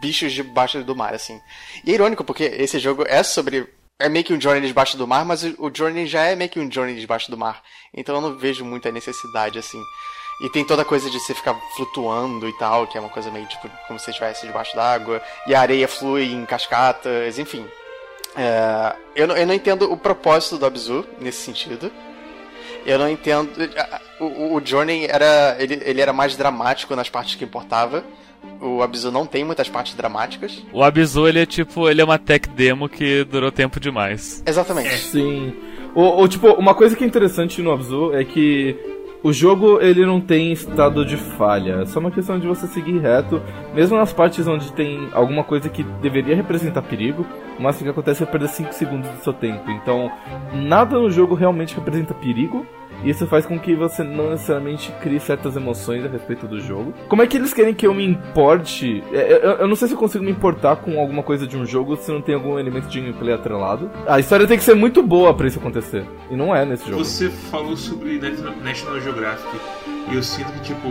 Bichos 0.00 0.32
debaixo 0.32 0.82
do 0.82 0.94
mar, 0.96 1.14
assim. 1.14 1.40
E 1.84 1.90
é 1.90 1.94
irônico, 1.94 2.24
porque 2.24 2.44
esse 2.44 2.78
jogo 2.78 3.04
é 3.06 3.22
sobre. 3.22 3.66
É 3.98 4.08
meio 4.10 4.24
que 4.24 4.34
um 4.34 4.40
Journey 4.40 4.66
debaixo 4.66 4.96
do 4.98 5.06
mar, 5.06 5.24
mas 5.24 5.42
o 5.42 5.70
Journey 5.72 6.06
já 6.06 6.22
é 6.24 6.36
meio 6.36 6.50
que 6.50 6.60
um 6.60 6.70
Journey 6.70 6.96
debaixo 7.00 7.30
do 7.30 7.38
mar. 7.38 7.62
Então 7.94 8.14
eu 8.16 8.20
não 8.20 8.36
vejo 8.36 8.62
muita 8.64 8.92
necessidade, 8.92 9.58
assim. 9.58 9.80
E 10.42 10.50
tem 10.50 10.66
toda 10.66 10.82
a 10.82 10.84
coisa 10.84 11.08
de 11.08 11.18
você 11.18 11.32
ficar 11.32 11.54
flutuando 11.74 12.46
e 12.46 12.52
tal, 12.58 12.86
que 12.86 12.98
é 12.98 13.00
uma 13.00 13.08
coisa 13.08 13.30
meio 13.30 13.46
tipo 13.46 13.70
como 13.88 13.98
se 13.98 14.10
estivesse 14.10 14.46
debaixo 14.46 14.76
d'água. 14.76 15.22
E 15.46 15.54
a 15.54 15.60
areia 15.62 15.88
flui 15.88 16.30
em 16.30 16.44
cascatas, 16.44 17.38
enfim. 17.38 17.66
É, 18.36 18.94
eu, 19.14 19.26
não, 19.26 19.34
eu 19.34 19.46
não 19.46 19.54
entendo 19.54 19.90
o 19.90 19.96
propósito 19.96 20.58
do 20.58 20.66
Abzu 20.66 21.06
nesse 21.18 21.40
sentido. 21.40 21.90
Eu 22.84 22.98
não 22.98 23.08
entendo. 23.08 23.50
O- 24.20 24.56
o 24.56 24.62
Journey 24.64 25.06
era. 25.06 25.56
Ele, 25.58 25.80
ele 25.84 26.00
era 26.02 26.12
mais 26.12 26.36
dramático 26.36 26.94
nas 26.94 27.08
partes 27.08 27.34
que 27.34 27.44
importava. 27.44 28.04
O 28.60 28.82
Abzu 28.82 29.10
não 29.10 29.26
tem 29.26 29.44
muitas 29.44 29.68
partes 29.68 29.94
dramáticas. 29.94 30.64
O 30.72 30.82
Abzu, 30.82 31.28
ele 31.28 31.40
é 31.40 31.46
tipo, 31.46 31.88
ele 31.88 32.00
é 32.00 32.04
uma 32.04 32.18
tech 32.18 32.48
demo 32.48 32.88
que 32.88 33.24
durou 33.24 33.50
tempo 33.50 33.78
demais. 33.78 34.42
Exatamente. 34.46 34.96
Sim. 34.96 35.52
O, 35.94 36.22
o, 36.22 36.28
tipo, 36.28 36.48
uma 36.52 36.74
coisa 36.74 36.96
que 36.96 37.04
é 37.04 37.06
interessante 37.06 37.62
no 37.62 37.70
Abzu 37.70 38.12
é 38.14 38.24
que 38.24 38.76
o 39.22 39.32
jogo 39.32 39.80
ele 39.80 40.04
não 40.06 40.20
tem 40.20 40.52
estado 40.52 41.04
de 41.04 41.16
falha. 41.16 41.80
É 41.82 41.86
só 41.86 41.98
uma 41.98 42.10
questão 42.10 42.38
de 42.38 42.46
você 42.46 42.66
seguir 42.66 42.98
reto, 42.98 43.42
mesmo 43.74 43.96
nas 43.96 44.12
partes 44.12 44.46
onde 44.46 44.72
tem 44.72 45.08
alguma 45.12 45.42
coisa 45.42 45.68
que 45.68 45.82
deveria 45.82 46.36
representar 46.36 46.82
perigo, 46.82 47.26
o 47.58 47.62
máximo 47.62 47.84
que 47.84 47.90
acontece 47.90 48.22
é 48.22 48.26
perder 48.26 48.48
5 48.48 48.72
segundos 48.72 49.08
do 49.10 49.22
seu 49.22 49.32
tempo. 49.32 49.70
Então, 49.70 50.10
nada 50.52 50.98
no 50.98 51.10
jogo 51.10 51.34
realmente 51.34 51.74
representa 51.74 52.14
perigo. 52.14 52.66
E 53.04 53.10
isso 53.10 53.26
faz 53.26 53.44
com 53.44 53.58
que 53.58 53.74
você 53.74 54.02
não 54.02 54.30
necessariamente 54.30 54.90
crie 55.02 55.20
certas 55.20 55.54
emoções 55.54 56.02
a 56.02 56.08
respeito 56.08 56.46
do 56.48 56.58
jogo. 56.58 56.94
Como 57.10 57.20
é 57.20 57.26
que 57.26 57.36
eles 57.36 57.52
querem 57.52 57.74
que 57.74 57.86
eu 57.86 57.92
me 57.92 58.02
importe? 58.06 59.04
É, 59.12 59.32
Eu, 59.34 59.50
eu 59.58 59.68
não 59.68 59.76
sei 59.76 59.86
se 59.88 59.92
eu 59.94 59.98
consigo 59.98 60.24
me 60.24 60.30
importar 60.30 60.76
com 60.76 60.98
alguma 60.98 61.22
coisa 61.22 61.46
de 61.46 61.58
um 61.58 61.66
jogo 61.66 61.94
se 61.98 62.10
não 62.10 62.22
tem 62.22 62.34
algum 62.34 62.58
elemento 62.58 62.88
de 62.88 62.98
gameplay 62.98 63.34
atrelado. 63.34 63.90
A 64.08 64.18
história 64.18 64.46
tem 64.46 64.56
que 64.56 64.64
ser 64.64 64.74
muito 64.74 65.02
boa 65.02 65.34
pra 65.34 65.46
isso 65.46 65.58
acontecer. 65.58 66.06
E 66.30 66.34
não 66.36 66.56
é 66.56 66.64
nesse 66.64 66.86
jogo. 66.88 67.04
Você 67.04 67.28
falou 67.28 67.76
sobre 67.76 68.18
Nat- 68.18 68.56
National 68.64 68.98
Geographic 69.02 69.56
e 70.10 70.14
eu 70.16 70.22
sinto 70.22 70.50
que, 70.54 70.60
tipo, 70.60 70.88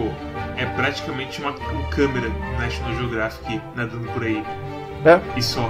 é 0.57 0.65
praticamente 0.75 1.41
uma, 1.41 1.51
uma 1.51 1.87
câmera 1.89 2.29
National 2.59 2.93
Geographic 2.99 3.59
nadando 3.75 4.07
por 4.13 4.21
aí. 4.23 4.43
É. 5.03 5.19
E 5.35 5.41
só. 5.41 5.67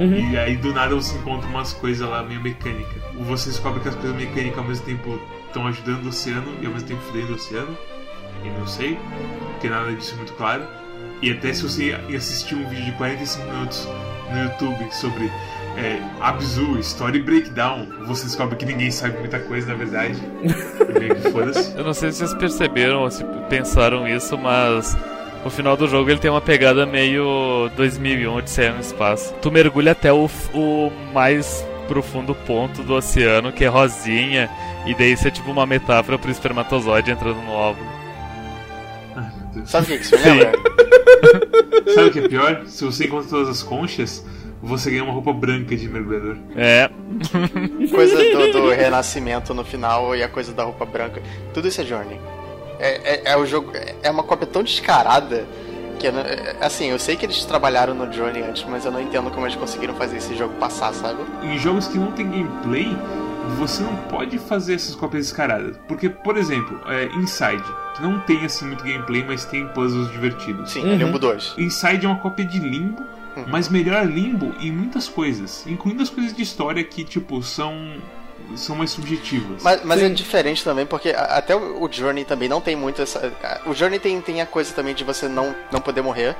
Uhum. 0.00 0.32
E 0.32 0.38
aí 0.38 0.56
do 0.56 0.72
nada 0.72 0.94
você 0.94 1.14
encontra 1.14 1.46
umas 1.46 1.74
coisas 1.74 2.08
lá 2.08 2.22
meio 2.22 2.40
mecânica. 2.40 2.94
Você 3.20 3.50
descobre 3.50 3.80
que 3.80 3.88
as 3.90 3.94
coisas 3.94 4.16
mecânicas 4.16 4.58
ao 4.58 4.64
mesmo 4.64 4.86
tempo 4.86 5.20
estão 5.46 5.66
ajudando 5.66 6.06
o 6.06 6.08
oceano 6.08 6.54
e 6.62 6.66
ao 6.66 6.72
mesmo 6.72 6.88
tempo 6.88 7.02
fudendo 7.02 7.32
o 7.32 7.34
oceano. 7.34 7.76
E 8.42 8.48
não 8.48 8.66
sei, 8.66 8.98
porque 9.52 9.68
nada 9.68 9.92
disso 9.92 10.14
é 10.14 10.16
muito 10.16 10.32
claro. 10.32 10.62
E 11.20 11.30
até 11.30 11.52
se 11.52 11.62
você 11.62 11.92
assistir 12.16 12.54
um 12.54 12.66
vídeo 12.66 12.86
de 12.86 12.92
45 12.92 13.46
minutos 13.46 13.86
no 14.32 14.42
YouTube 14.44 14.94
sobre 14.94 15.30
é, 15.76 16.00
Abzu, 16.18 16.78
Story 16.78 17.20
Breakdown, 17.20 17.86
você 18.06 18.24
descobre 18.24 18.56
que 18.56 18.64
ninguém 18.64 18.90
sabe 18.90 19.18
muita 19.18 19.38
coisa 19.40 19.68
na 19.68 19.74
verdade. 19.74 20.14
Foda-se. 21.30 21.76
Eu 21.76 21.84
não 21.84 21.92
sei 21.92 22.10
se 22.10 22.18
vocês 22.18 22.34
perceberam 22.34 23.02
ou 23.02 23.10
se 23.10 23.22
pensaram 23.50 24.08
isso, 24.08 24.38
mas 24.38 24.96
o 25.44 25.50
final 25.50 25.76
do 25.76 25.88
jogo 25.88 26.10
ele 26.10 26.18
tem 26.18 26.30
uma 26.30 26.40
pegada 26.40 26.84
meio 26.84 27.70
2001 27.76 28.34
Odisseia 28.34 28.72
no 28.72 28.80
espaço. 28.80 29.34
Tu 29.40 29.50
mergulha 29.50 29.92
até 29.92 30.12
o, 30.12 30.28
o 30.54 30.92
mais 31.12 31.64
profundo 31.88 32.34
ponto 32.34 32.82
do 32.82 32.94
oceano, 32.94 33.50
que 33.50 33.64
é 33.64 33.68
rosinha, 33.68 34.48
e 34.86 34.94
daí 34.94 35.12
isso 35.12 35.26
é 35.26 35.30
tipo 35.30 35.50
uma 35.50 35.66
metáfora 35.66 36.18
pro 36.18 36.30
espermatozoide 36.30 37.10
entrando 37.10 37.40
no 37.42 37.50
óvulo. 37.50 37.88
Ai, 39.16 39.30
meu 39.36 39.46
Deus. 39.54 39.70
Sabe 39.70 39.84
o 39.84 39.88
que 39.88 39.98
que 39.98 40.04
isso 40.04 40.16
me 40.22 40.30
lembra? 40.30 40.52
Sabe 41.92 42.08
o 42.08 42.12
que 42.12 42.18
é 42.20 42.28
pior? 42.28 42.62
Se 42.66 42.84
você 42.84 43.06
encontra 43.06 43.28
todas 43.28 43.48
as 43.48 43.62
conchas, 43.62 44.24
você 44.62 44.90
ganha 44.90 45.02
uma 45.04 45.12
roupa 45.12 45.32
branca 45.32 45.74
de 45.74 45.88
mergulhador. 45.88 46.36
É, 46.54 46.90
coisa 47.90 48.16
do, 48.16 48.52
do 48.52 48.70
renascimento 48.70 49.54
no 49.54 49.64
final 49.64 50.14
e 50.14 50.22
a 50.22 50.28
coisa 50.28 50.52
da 50.52 50.64
roupa 50.64 50.84
branca. 50.84 51.22
Tudo 51.52 51.68
isso 51.68 51.80
é 51.80 51.84
Journey. 51.84 52.20
É, 52.80 53.22
é, 53.28 53.32
é 53.32 53.36
o 53.36 53.44
jogo. 53.46 53.72
É 54.02 54.10
uma 54.10 54.22
cópia 54.22 54.46
tão 54.46 54.62
descarada 54.62 55.46
que 55.98 56.06
eu 56.06 56.12
não- 56.12 56.20
é- 56.22 56.56
assim, 56.62 56.86
eu 56.86 56.98
sei 56.98 57.14
que 57.14 57.26
eles 57.26 57.44
trabalharam 57.44 57.94
no 57.94 58.10
Journey 58.10 58.42
antes, 58.42 58.64
mas 58.68 58.84
eu 58.86 58.90
não 58.90 59.00
entendo 59.00 59.30
como 59.30 59.44
eles 59.46 59.56
conseguiram 59.56 59.94
fazer 59.94 60.16
esse 60.16 60.34
jogo 60.34 60.54
passar, 60.54 60.92
sabe? 60.94 61.18
Em 61.42 61.58
jogos 61.58 61.86
que 61.88 61.98
não 61.98 62.10
tem 62.12 62.26
gameplay, 62.30 62.96
você 63.58 63.82
não 63.82 63.94
pode 64.08 64.38
fazer 64.38 64.74
essas 64.74 64.94
cópias 64.94 65.26
descaradas. 65.26 65.76
Porque, 65.86 66.08
por 66.08 66.38
exemplo, 66.38 66.80
é, 66.86 67.04
Inside, 67.16 67.62
que 67.94 68.02
não 68.02 68.18
tem 68.20 68.44
assim 68.46 68.64
muito 68.66 68.82
gameplay, 68.82 69.22
mas 69.26 69.44
tem 69.44 69.66
puzzles 69.68 70.10
divertidos. 70.10 70.70
Sim, 70.70 70.84
Uhum. 70.84 70.92
é 70.92 70.96
Limbo 70.96 71.18
2. 71.18 71.54
Inside 71.58 72.06
é 72.06 72.08
uma 72.08 72.18
cópia 72.18 72.46
de 72.46 72.58
Limbo, 72.58 73.02
Uhum. 73.36 73.44
mas 73.48 73.68
melhor 73.68 74.06
Limbo 74.06 74.54
em 74.58 74.72
muitas 74.72 75.06
coisas, 75.08 75.66
incluindo 75.66 76.02
as 76.02 76.08
coisas 76.08 76.32
de 76.34 76.42
história 76.42 76.82
que, 76.82 77.04
tipo, 77.04 77.42
são 77.42 77.74
são 78.56 78.76
mais 78.76 78.90
subjetivas. 78.90 79.62
Mas, 79.62 79.84
mas 79.84 80.02
é 80.02 80.08
diferente 80.08 80.64
também, 80.64 80.86
porque 80.86 81.10
até 81.10 81.54
o 81.54 81.88
Journey 81.90 82.24
também 82.24 82.48
não 82.48 82.60
tem 82.60 82.76
muito 82.76 83.02
essa. 83.02 83.32
O 83.66 83.74
Journey 83.74 83.98
tem, 83.98 84.20
tem 84.20 84.40
a 84.40 84.46
coisa 84.46 84.72
também 84.72 84.94
de 84.94 85.04
você 85.04 85.28
não, 85.28 85.54
não 85.70 85.80
poder 85.80 86.02
morrer, 86.02 86.36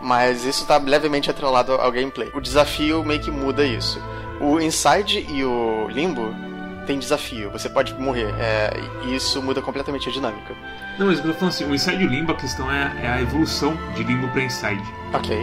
mas 0.00 0.44
isso 0.44 0.66
tá 0.66 0.78
levemente 0.78 1.30
atrelado 1.30 1.72
ao 1.72 1.92
gameplay. 1.92 2.30
O 2.34 2.40
desafio 2.40 3.04
meio 3.04 3.20
que 3.20 3.30
muda 3.30 3.64
isso. 3.64 4.00
O 4.40 4.58
Inside 4.58 5.26
e 5.28 5.44
o 5.44 5.88
Limbo 5.88 6.34
tem 6.86 6.98
desafio, 6.98 7.50
você 7.50 7.68
pode 7.68 7.94
morrer, 7.94 8.34
é, 8.38 8.70
e 9.04 9.14
isso 9.14 9.40
muda 9.42 9.60
completamente 9.60 10.08
a 10.08 10.12
dinâmica. 10.12 10.56
Não, 10.98 11.06
mas 11.06 11.18
eu 11.18 11.24
tô 11.24 11.34
falando 11.34 11.54
assim, 11.54 11.64
o 11.64 11.74
Inside 11.74 12.02
e 12.02 12.06
o 12.06 12.08
Limbo, 12.08 12.32
a 12.32 12.34
questão 12.34 12.70
é, 12.72 12.92
é 13.02 13.06
a 13.06 13.20
evolução 13.20 13.76
de 13.94 14.02
Limbo 14.02 14.26
pra 14.28 14.42
Inside. 14.42 14.82
Ok, 15.12 15.38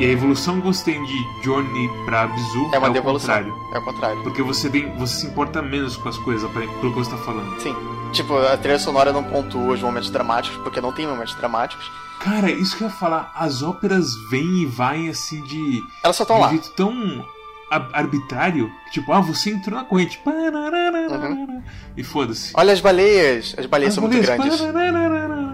E 0.00 0.04
a 0.04 0.08
evolução 0.08 0.60
que 0.60 0.66
você 0.66 0.84
tem 0.92 1.04
de 1.04 1.42
Journey 1.44 1.88
pra 2.04 2.22
Abzu 2.22 2.70
é 2.72 2.78
uma 2.78 2.88
o 2.90 2.92
devolução. 2.92 3.32
contrário. 3.34 3.54
É 3.72 3.78
o 3.78 3.82
contrário. 3.84 4.22
Porque 4.24 4.42
você, 4.42 4.68
tem, 4.68 4.90
você 4.98 5.20
se 5.20 5.26
importa 5.26 5.62
menos 5.62 5.96
com 5.96 6.08
as 6.08 6.18
coisas, 6.18 6.50
pelo 6.50 6.66
que 6.92 6.98
você 6.98 7.10
tá 7.12 7.16
falando. 7.18 7.60
Sim. 7.60 7.76
Tipo, 8.12 8.36
a 8.36 8.56
trilha 8.56 8.78
sonora 8.78 9.12
não 9.12 9.22
pontua 9.22 9.72
os 9.74 9.80
momentos 9.80 10.10
dramáticos, 10.10 10.60
porque 10.62 10.80
não 10.80 10.92
tem 10.92 11.06
momentos 11.06 11.34
dramáticos. 11.36 11.88
Cara, 12.20 12.50
isso 12.50 12.76
que 12.76 12.82
eu 12.82 12.88
ia 12.88 12.94
falar, 12.94 13.32
as 13.36 13.62
óperas 13.62 14.14
vêm 14.30 14.62
e 14.62 14.66
vai 14.66 15.08
assim 15.08 15.40
de. 15.42 15.80
Elas 16.02 16.16
só 16.16 16.24
de 16.24 16.30
estão 16.32 16.36
um 16.38 16.40
lá. 16.40 16.48
jeito 16.50 16.70
tão 16.70 17.24
ar- 17.70 17.90
arbitrário. 17.92 18.72
Tipo, 18.90 19.12
ah, 19.12 19.20
você 19.20 19.50
entrou 19.50 19.78
na 19.78 19.84
corrente. 19.84 20.20
Uhum. 20.26 21.62
E 21.96 22.02
foda-se. 22.02 22.50
Olha 22.54 22.72
as 22.72 22.80
baleias! 22.80 23.54
As 23.56 23.66
baleias 23.66 23.90
As 23.90 23.94
são 23.94 24.02
muito 24.08 24.16
mulheres, 24.16 24.60
grandes. 24.60 25.53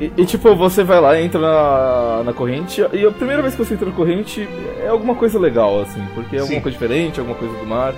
E, 0.00 0.10
e, 0.16 0.24
tipo, 0.24 0.56
você 0.56 0.82
vai 0.82 0.98
lá, 0.98 1.20
entra 1.20 1.38
na, 1.38 2.22
na 2.24 2.32
corrente, 2.32 2.80
e 2.92 3.04
a 3.06 3.10
primeira 3.10 3.42
vez 3.42 3.54
que 3.54 3.62
você 3.62 3.74
entra 3.74 3.86
na 3.86 3.92
corrente 3.94 4.48
é 4.82 4.88
alguma 4.88 5.14
coisa 5.14 5.38
legal, 5.38 5.82
assim, 5.82 6.02
porque 6.14 6.36
é 6.36 6.40
alguma 6.40 6.56
Sim. 6.56 6.62
coisa 6.62 6.78
diferente, 6.78 7.20
alguma 7.20 7.36
coisa 7.38 7.54
do 7.58 7.66
mar. 7.66 7.94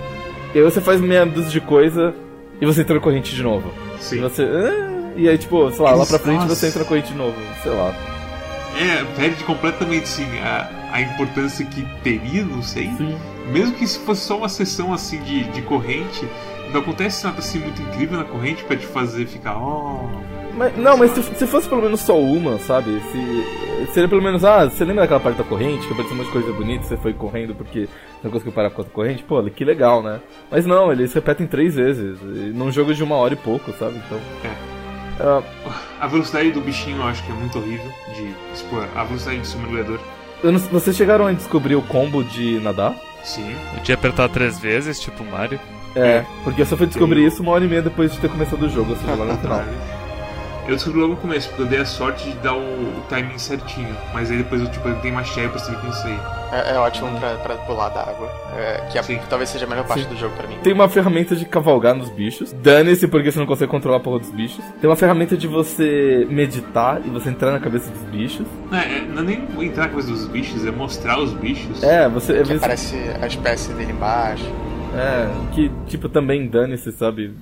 E 0.53 0.59
aí 0.59 0.65
você 0.65 0.81
faz 0.81 1.01
meia 1.01 1.25
dúzia 1.25 1.51
de 1.51 1.61
coisa 1.61 2.13
e 2.61 2.67
você 2.67 2.81
entra 2.81 2.97
na 2.97 3.01
corrente 3.01 3.35
de 3.35 3.43
novo. 3.43 3.71
E 3.99 4.03
Sim. 4.03 4.21
você. 4.21 4.43
"Ah", 4.43 5.13
E 5.17 5.29
aí, 5.29 5.39
tipo, 5.39 5.71
sei 5.71 5.85
lá, 5.85 5.95
lá 5.95 6.05
pra 6.07 6.19
frente 6.19 6.41
Nossa. 6.41 6.55
você 6.57 6.67
entra 6.69 6.81
na 6.81 6.87
corrente 6.87 7.13
de 7.13 7.19
novo, 7.19 7.37
sei 7.63 7.71
lá. 7.73 7.95
É, 8.81 9.05
perde 9.21 9.45
completamente 9.45 10.09
sim 10.09 10.27
a, 10.43 10.69
a 10.91 11.01
importância 11.03 11.65
que 11.67 11.87
teria, 12.03 12.43
não 12.45 12.63
sei. 12.63 12.91
Sim. 12.97 13.15
Mesmo 13.53 13.75
que 13.75 13.87
se 13.87 13.99
fosse 14.01 14.23
só 14.23 14.39
uma 14.39 14.49
sessão 14.49 14.93
assim 14.93 15.21
de, 15.21 15.45
de 15.45 15.61
corrente, 15.63 16.27
não 16.73 16.81
acontece 16.81 17.23
nada 17.25 17.39
assim 17.41 17.59
muito 17.59 17.81
incrível 17.83 18.19
na 18.19 18.25
corrente 18.25 18.65
pra 18.65 18.75
te 18.75 18.87
fazer 18.87 19.27
ficar, 19.27 19.57
oh. 19.59 20.09
Mas, 20.57 20.77
não, 20.77 20.97
mas 20.97 21.11
se, 21.13 21.23
se 21.23 21.47
fosse 21.47 21.69
pelo 21.69 21.83
menos 21.83 22.01
só 22.01 22.19
uma, 22.19 22.59
sabe? 22.59 23.01
Se, 23.11 23.87
seria 23.93 24.09
pelo 24.09 24.23
menos, 24.23 24.45
ah, 24.45 24.65
você 24.69 24.85
lembra 24.85 25.03
daquela 25.03 25.21
parte 25.21 25.37
da 25.39 25.45
corrente 25.45 25.87
que 25.87 25.93
apareceu 25.93 26.15
um 26.15 26.19
monte 26.19 26.27
de 26.27 26.33
coisa 26.33 26.53
bonita, 26.53 26.85
você 26.85 26.97
foi 26.97 27.13
correndo 27.15 27.55
porque 27.55 27.89
não 28.23 28.31
conseguiu 28.31 28.53
parar 28.53 28.71
com 28.71 28.83
a 28.83 28.85
corrente? 28.85 29.23
Pô, 29.25 29.43
que 29.45 29.65
legal, 29.65 30.03
né? 30.03 30.21
Mas 30.51 30.67
não, 30.67 30.93
eles 30.93 31.13
repetem 31.15 31.47
três 31.47 31.75
vezes, 31.75 32.19
num 32.55 32.71
jogo 32.71 32.95
de 32.95 33.03
uma 33.03 33.17
hora 33.17 33.33
e 33.35 33.37
pouco, 33.37 33.73
sabe? 33.73 34.01
Então. 34.07 34.19
É. 34.45 34.73
Ah, 35.21 35.43
A 36.01 36.07
velocidade 36.07 36.51
do 36.51 36.61
bichinho 36.61 36.99
eu 36.99 37.05
acho 37.05 37.25
que 37.25 37.31
é 37.33 37.35
muito 37.35 37.59
horrível 37.59 37.91
de 38.15 38.35
explorar. 38.53 38.89
A 38.95 39.05
velocidade 39.05 39.39
do 39.41 39.47
seu 39.47 39.61
mergulhador, 39.61 39.99
não- 40.43 40.59
vocês 40.59 40.97
chegaram 40.97 41.27
a 41.27 41.33
descobrir 41.33 41.77
o 41.77 41.83
combo 41.83 42.23
de 42.25 42.59
nadar? 42.61 42.95
sim. 43.23 43.55
eu 43.77 43.83
tinha 43.85 43.95
apertado 43.95 44.33
três 44.33 44.59
vezes, 44.59 44.99
tipo 45.01 45.25
Mario. 45.25 45.61
É, 45.95 46.25
porque 46.43 46.63
eu 46.63 46.67
só 46.67 46.77
fui 46.77 46.87
descobrir 46.87 47.25
isso 47.25 47.43
uma 47.43 47.53
hora 47.53 47.65
e 47.65 47.69
meia 47.69 47.83
depois 47.83 48.11
de 48.13 48.19
ter 48.19 48.29
começado 48.29 48.63
o 48.63 48.69
jogo, 48.69 48.91
ou 48.93 48.97
seja, 48.97 49.15
lá 49.15 49.25
no 49.27 49.39
final. 49.39 49.63
Eu 50.69 50.77
descobri 50.77 51.01
logo 51.01 51.15
no 51.15 51.17
começo, 51.21 51.49
porque 51.49 51.63
eu 51.63 51.67
dei 51.67 51.81
a 51.81 51.85
sorte 51.85 52.31
de 52.31 52.37
dar 52.39 52.55
o, 52.55 52.59
o 52.61 53.03
timing 53.09 53.37
certinho. 53.39 53.95
Mas 54.15 54.31
aí 54.31 54.39
depois 54.39 54.61
eu, 54.63 54.71
tipo, 54.71 54.89
eu 54.89 54.95
dei 54.97 55.11
uma 55.11 55.25
cheia 55.25 55.49
pra 55.49 55.59
saber 55.59 55.81
que 55.81 55.89
isso 55.89 56.07
aí. 56.07 56.19
É, 56.53 56.75
é 56.75 56.79
ótimo 56.79 57.09
pra, 57.19 57.35
pra 57.37 57.55
pular 57.57 57.89
da 57.89 58.01
água. 58.03 58.31
É, 58.57 58.87
que 58.91 58.99
a- 58.99 59.03
Sim. 59.03 59.19
talvez 59.29 59.49
seja 59.51 59.65
a 59.65 59.69
melhor 59.69 59.85
parte 59.87 60.05
Sim. 60.05 60.09
do 60.11 60.17
jogo 60.17 60.35
pra 60.37 60.47
mim. 60.47 60.57
Tem 60.63 60.73
uma 60.73 60.89
ferramenta 60.89 61.35
de 61.35 61.45
cavalgar 61.45 61.95
nos 61.95 62.09
bichos. 62.11 62.53
Dane-se 62.53 63.09
porque 63.09 63.33
você 63.33 63.39
não 63.39 63.47
consegue 63.47 63.71
controlar 63.71 63.97
a 63.97 64.01
porra 64.01 64.21
dos 64.21 64.31
bichos. 64.31 64.65
Tem 64.81 64.89
uma 64.89 64.97
ferramenta 64.97 65.37
de 65.37 65.47
você 65.49 66.27
meditar 66.31 67.01
e 67.05 67.11
você 67.11 67.29
entrar 67.31 67.51
na 67.53 67.59
cabeça 67.59 67.91
dos 67.91 68.03
bichos. 68.03 68.47
Não 68.71 68.79
é, 68.79 68.99
é- 68.99 69.01
não 69.01 69.23
é 69.23 69.25
nem 69.25 69.67
entrar 69.67 69.89
com 69.89 69.95
coisa 69.95 70.11
dos 70.13 70.29
bichos, 70.29 70.65
é 70.67 70.71
mostrar 70.71 71.19
os 71.19 71.33
bichos. 71.33 71.83
É, 71.83 72.09
você. 72.09 72.35
Que 72.35 72.41
às 72.41 72.49
vezes- 72.49 72.63
aparece 72.63 72.97
a 73.21 73.27
espécie 73.27 73.73
dele 73.73 73.93
embaixo. 73.93 74.45
É, 74.95 75.55
que, 75.55 75.71
tipo, 75.87 76.09
também 76.09 76.47
dane-se, 76.49 76.93
sabe? 76.93 77.35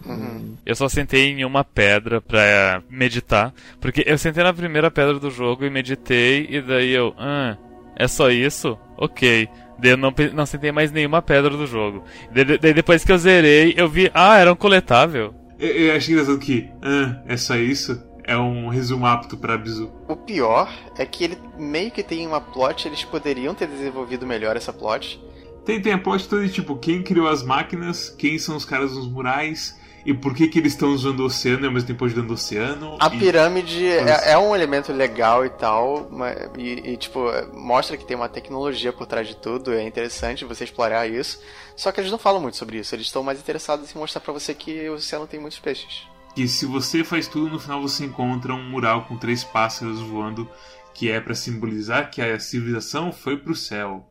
Eu 0.64 0.74
só 0.76 0.88
sentei 0.88 1.30
em 1.30 1.44
uma 1.44 1.64
pedra 1.64 2.20
pra 2.20 2.82
meditar. 2.88 3.52
Porque 3.80 4.04
eu 4.06 4.16
sentei 4.16 4.44
na 4.44 4.52
primeira 4.52 4.90
pedra 4.90 5.18
do 5.18 5.30
jogo 5.30 5.64
e 5.64 5.70
meditei, 5.70 6.46
e 6.48 6.60
daí 6.60 6.92
eu. 6.92 7.12
Ah, 7.18 7.56
é 7.96 8.06
só 8.06 8.30
isso? 8.30 8.78
Ok. 8.96 9.48
Daí 9.78 9.92
eu 9.92 9.96
não, 9.96 10.14
não 10.32 10.46
sentei 10.46 10.70
mais 10.70 10.92
nenhuma 10.92 11.20
pedra 11.22 11.50
do 11.50 11.66
jogo. 11.66 12.04
Daí, 12.32 12.58
daí 12.58 12.72
depois 12.72 13.04
que 13.04 13.10
eu 13.10 13.18
zerei, 13.18 13.74
eu 13.76 13.88
vi. 13.88 14.10
Ah, 14.14 14.38
era 14.38 14.52
um 14.52 14.56
coletável. 14.56 15.34
Eu, 15.58 15.68
eu 15.68 15.96
achei 15.96 16.14
engraçado 16.14 16.38
que, 16.38 16.68
ah, 16.82 17.20
é 17.26 17.36
só 17.36 17.56
isso? 17.56 18.00
É 18.24 18.36
um 18.36 18.68
resumo 18.68 19.06
apto 19.06 19.36
pra 19.36 19.54
Abzu. 19.54 19.90
O 20.06 20.14
pior 20.14 20.72
é 20.96 21.04
que 21.04 21.24
ele 21.24 21.38
meio 21.58 21.90
que 21.90 22.02
tem 22.02 22.26
uma 22.26 22.40
plot, 22.40 22.86
eles 22.86 23.02
poderiam 23.02 23.54
ter 23.54 23.66
desenvolvido 23.66 24.24
melhor 24.24 24.56
essa 24.56 24.72
plot. 24.72 25.20
Tem, 25.64 25.80
tem 25.80 25.92
a 25.92 25.98
plot 25.98 26.28
toda 26.28 26.46
de 26.46 26.52
tipo, 26.52 26.76
quem 26.76 27.02
criou 27.02 27.28
as 27.28 27.42
máquinas, 27.42 28.08
quem 28.10 28.38
são 28.38 28.56
os 28.56 28.64
caras 28.64 28.92
nos 28.92 29.06
murais, 29.06 29.78
e 30.04 30.14
por 30.14 30.34
que 30.34 30.48
que 30.48 30.58
eles 30.58 30.72
estão 30.72 30.90
usando 30.90 31.20
o 31.20 31.26
oceano 31.26 31.64
e 31.64 31.66
ao 31.66 31.72
mesmo 31.72 31.86
tempo 31.86 32.04
ajudando 32.04 32.30
o 32.30 32.34
oceano. 32.34 32.96
A 32.98 33.06
e... 33.08 33.18
pirâmide 33.18 33.86
é, 33.86 34.32
é 34.32 34.38
um 34.38 34.54
elemento 34.54 34.92
legal 34.92 35.44
e 35.44 35.50
tal, 35.50 36.08
mas- 36.10 36.50
e, 36.56 36.92
e, 36.92 36.96
tipo, 36.96 37.20
mostra 37.54 37.96
que 37.96 38.04
tem 38.04 38.16
uma 38.16 38.28
tecnologia 38.28 38.92
por 38.92 39.06
trás 39.06 39.28
de 39.28 39.36
tudo, 39.36 39.72
é 39.72 39.82
interessante 39.82 40.44
você 40.44 40.64
explorar 40.64 41.06
isso. 41.06 41.40
Só 41.76 41.92
que 41.92 42.00
eles 42.00 42.10
não 42.10 42.18
falam 42.18 42.40
muito 42.40 42.56
sobre 42.56 42.78
isso, 42.78 42.94
eles 42.94 43.06
estão 43.06 43.22
mais 43.22 43.38
interessados 43.38 43.94
em 43.94 43.98
mostrar 43.98 44.20
pra 44.20 44.32
você 44.32 44.54
que 44.54 44.88
o 44.88 44.94
oceano 44.94 45.26
tem 45.26 45.40
muitos 45.40 45.58
peixes. 45.58 46.08
E 46.36 46.46
se 46.46 46.64
você 46.64 47.02
faz 47.04 47.26
tudo, 47.26 47.50
no 47.50 47.58
final 47.58 47.82
você 47.82 48.04
encontra 48.04 48.54
um 48.54 48.70
mural 48.70 49.04
com 49.04 49.16
três 49.16 49.42
pássaros 49.44 50.00
voando, 50.00 50.48
que 50.94 51.10
é 51.10 51.20
pra 51.20 51.34
simbolizar 51.34 52.10
que 52.10 52.22
a 52.22 52.38
civilização 52.38 53.12
foi 53.12 53.36
pro 53.36 53.54
céu. 53.54 54.09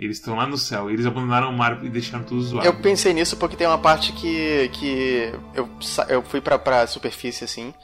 Eles 0.00 0.16
estão 0.16 0.34
lá 0.34 0.46
no 0.46 0.56
céu, 0.56 0.90
eles 0.90 1.04
abandonaram 1.04 1.50
o 1.50 1.52
mar 1.52 1.84
e 1.84 1.90
deixaram 1.90 2.24
tudo 2.24 2.40
zoado. 2.40 2.66
Eu 2.66 2.72
pensei 2.72 3.12
nisso 3.12 3.36
porque 3.36 3.54
tem 3.54 3.66
uma 3.66 3.76
parte 3.76 4.12
que, 4.12 4.70
que 4.72 5.30
eu, 5.54 5.68
eu 6.08 6.22
fui 6.22 6.40
pra, 6.40 6.58
pra 6.58 6.86
superfície 6.86 7.44
assim 7.44 7.74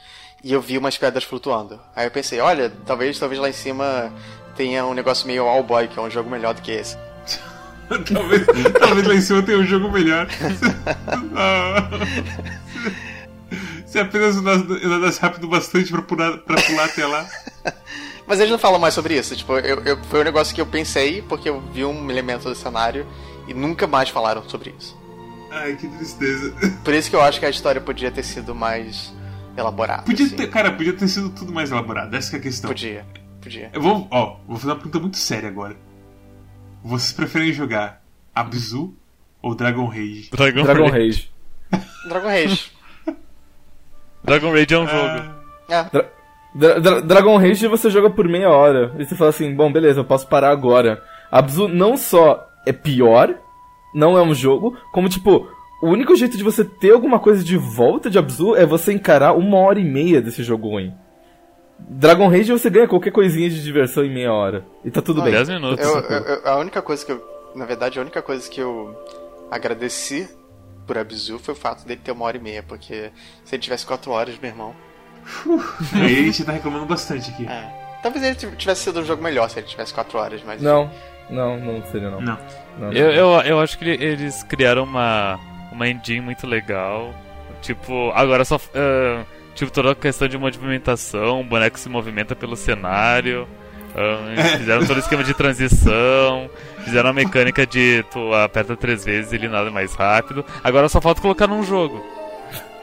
e 0.43 0.51
eu 0.51 0.59
vi 0.59 0.79
umas 0.79 0.97
pedras 0.97 1.23
flutuando. 1.23 1.79
Aí 1.95 2.07
eu 2.07 2.11
pensei, 2.11 2.39
olha, 2.39 2.71
talvez, 2.87 3.19
talvez 3.19 3.39
lá 3.39 3.49
em 3.49 3.53
cima 3.53 4.11
tenha 4.55 4.83
um 4.83 4.95
negócio 4.95 5.27
meio 5.27 5.43
All 5.43 5.61
Boy, 5.61 5.87
que 5.87 5.99
é 5.99 6.01
um 6.01 6.09
jogo 6.09 6.27
melhor 6.27 6.55
do 6.55 6.61
que 6.63 6.71
esse. 6.71 6.97
talvez, 8.11 8.47
talvez 8.79 9.07
lá 9.07 9.13
em 9.13 9.21
cima 9.21 9.43
tenha 9.43 9.59
um 9.59 9.65
jogo 9.65 9.91
melhor. 9.91 10.27
Se 13.85 13.99
apenas 13.99 14.37
andasse 14.37 15.21
rápido 15.21 15.47
bastante 15.47 15.91
pra 15.91 16.01
pular, 16.01 16.39
pra 16.39 16.59
pular 16.63 16.85
até 16.85 17.05
lá. 17.05 17.29
Mas 18.27 18.39
eles 18.39 18.51
não 18.51 18.59
falam 18.59 18.77
mais 18.79 18.93
sobre 18.93 19.17
isso. 19.17 19.35
Tipo, 19.35 19.53
eu, 19.59 19.81
eu- 19.83 20.03
foi 20.03 20.19
um 20.19 20.23
negócio 20.23 20.53
que 20.53 20.59
eu 20.61 20.65
pensei 20.65 21.21
porque 21.21 21.47
eu 21.49 21.61
vi 21.71 21.85
um 21.85 22.11
elemento 22.11 22.49
do 22.49 22.53
cenário 22.55 23.07
e 23.47 23.53
nunca 23.53 23.87
mais 23.87 24.09
falaram 24.09 24.43
sobre 24.49 24.75
isso. 24.77 24.97
Ai, 25.49 25.75
que 25.77 25.87
tristeza. 25.87 26.53
Por 26.83 26.93
isso 26.93 27.09
que 27.09 27.15
eu 27.15 27.21
acho 27.21 27.39
que 27.39 27.45
a 27.45 27.49
história 27.49 27.79
podia 27.79 28.11
ter 28.11 28.23
sido 28.23 28.53
mais 28.53 29.13
elaborada. 29.55 30.03
Podia 30.03 30.25
assim. 30.25 30.35
ter, 30.35 30.49
cara, 30.49 30.71
podia 30.73 30.91
ter 30.93 31.07
sido 31.07 31.29
tudo 31.29 31.53
mais 31.53 31.71
elaborado. 31.71 32.13
Essa 32.15 32.31
que 32.31 32.35
é 32.35 32.39
a 32.39 32.41
questão. 32.41 32.67
Podia, 32.69 33.05
podia. 33.41 33.69
Eu 33.73 33.81
vou, 33.81 34.07
ó, 34.11 34.35
vou 34.45 34.57
fazer 34.57 34.71
uma 34.71 34.75
pergunta 34.75 34.99
muito 34.99 35.17
séria 35.17 35.47
agora. 35.47 35.77
Vocês 36.83 37.13
preferem 37.13 37.53
jogar 37.53 38.03
Abzu 38.35 38.93
ou 39.41 39.55
Dragon 39.55 39.85
Rage? 39.87 40.29
Dragon, 40.31 40.63
Dragon 40.63 40.89
Rage. 40.89 41.31
Rage. 41.71 41.87
Dragon 42.09 42.27
Rage. 42.27 42.71
Dragon 44.23 44.51
Rage 44.51 44.73
é 44.73 44.77
um 44.79 44.87
jogo. 44.87 44.97
Ah, 44.97 45.35
É. 45.69 45.83
Dra- 45.85 46.09
Dra- 46.57 46.79
Dra- 46.79 46.99
Dragon 47.01 47.37
Rage 47.37 47.67
você 47.67 47.89
joga 47.89 48.09
por 48.09 48.27
meia 48.27 48.49
hora. 48.49 48.93
E 48.97 49.05
você 49.05 49.15
fala 49.15 49.29
assim, 49.29 49.53
bom, 49.53 49.71
beleza, 49.71 49.99
eu 49.99 50.05
posso 50.05 50.27
parar 50.27 50.49
agora. 50.51 51.03
Abzu 51.31 51.67
não 51.67 51.95
só 51.97 52.47
é 52.65 52.71
pior, 52.73 53.35
não 53.93 54.17
é 54.17 54.21
um 54.21 54.33
jogo, 54.33 54.75
como 54.91 55.07
tipo, 55.09 55.47
o 55.81 55.87
único 55.89 56.15
jeito 56.15 56.37
de 56.37 56.43
você 56.43 56.63
ter 56.65 56.91
alguma 56.93 57.19
coisa 57.19 57.43
de 57.43 57.57
volta 57.57 58.09
de 58.09 58.17
Abzu 58.17 58.55
é 58.55 58.65
você 58.65 58.91
encarar 58.93 59.33
uma 59.33 59.57
hora 59.57 59.79
e 59.79 59.83
meia 59.83 60.21
desse 60.21 60.41
jogo 60.43 60.69
ruim. 60.69 60.93
Dragon 61.79 62.27
Rage 62.27 62.51
você 62.51 62.69
ganha 62.69 62.87
qualquer 62.87 63.11
coisinha 63.11 63.49
de 63.49 63.61
diversão 63.63 64.03
em 64.03 64.11
meia 64.13 64.33
hora. 64.33 64.65
E 64.83 64.89
tá 64.89 65.01
tudo 65.01 65.21
Ah, 65.21 65.25
bem. 65.25 65.33
10 65.33 65.49
minutos. 65.49 65.85
Eu- 65.85 65.99
eu- 65.99 66.23
eu- 66.23 66.41
a 66.51 66.57
única 66.57 66.81
coisa 66.81 67.05
que 67.05 67.11
eu. 67.11 67.21
Na 67.55 67.65
verdade, 67.65 67.99
a 67.99 68.01
única 68.01 68.21
coisa 68.21 68.49
que 68.49 68.59
eu 68.59 68.95
agradeci 69.51 70.27
por 70.87 70.97
Abzu 70.97 71.37
foi 71.39 71.53
o 71.53 71.57
fato 71.57 71.85
dele 71.85 72.01
ter 72.03 72.11
uma 72.11 72.25
hora 72.25 72.37
e 72.37 72.39
meia, 72.41 72.63
porque 72.63 73.11
se 73.43 73.55
ele 73.55 73.61
tivesse 73.61 73.85
quatro 73.85 74.11
horas, 74.11 74.37
meu 74.41 74.49
irmão. 74.49 74.73
aí 75.93 76.19
a 76.19 76.23
gente 76.23 76.43
tá 76.43 76.51
reclamando 76.51 76.85
bastante 76.85 77.29
aqui. 77.31 77.45
É. 77.47 77.69
Talvez 78.01 78.23
ele 78.23 78.35
tiv- 78.35 78.55
tivesse 78.55 78.83
sido 78.83 78.99
um 78.99 79.05
jogo 79.05 79.23
melhor 79.23 79.49
se 79.49 79.59
ele 79.59 79.67
tivesse 79.67 79.93
quatro 79.93 80.17
horas, 80.19 80.41
mas. 80.45 80.61
Não, 80.61 80.89
não, 81.29 81.57
não 81.59 81.83
seria 81.91 82.09
não. 82.09 82.21
Não. 82.21 82.37
Não, 82.79 82.91
Eu, 82.93 83.11
eu, 83.11 83.29
eu 83.41 83.59
acho 83.59 83.77
que 83.77 83.85
ele- 83.85 84.03
eles 84.03 84.43
criaram 84.43 84.83
uma, 84.83 85.39
uma 85.71 85.87
engine 85.89 86.21
muito 86.21 86.45
legal. 86.47 87.13
Tipo, 87.61 88.11
agora 88.13 88.45
só. 88.45 88.57
ah, 88.75 89.23
tipo, 89.55 89.71
toda 89.71 89.91
a 89.91 89.95
questão 89.95 90.27
de 90.27 90.37
movimentação, 90.37 91.41
o 91.41 91.43
boneco 91.43 91.77
se 91.79 91.89
movimenta 91.89 92.35
pelo 92.35 92.55
cenário. 92.55 93.47
fizeram 94.59 94.85
todo 94.85 94.97
o 94.97 94.99
esquema 94.99 95.23
de 95.23 95.33
transição. 95.33 96.49
Fizeram 96.83 97.09
a 97.09 97.13
mecânica 97.13 97.65
de 97.65 98.03
tu 98.11 98.31
aperta 98.33 98.75
três 98.77 99.03
vezes 99.03 99.31
e 99.31 99.35
ele 99.35 99.47
nada 99.47 99.71
mais 99.71 99.93
rápido. 99.95 100.45
Agora 100.63 100.87
só 100.87 101.01
falta 101.01 101.19
colocar 101.21 101.47
num 101.47 101.63
jogo. 101.63 102.05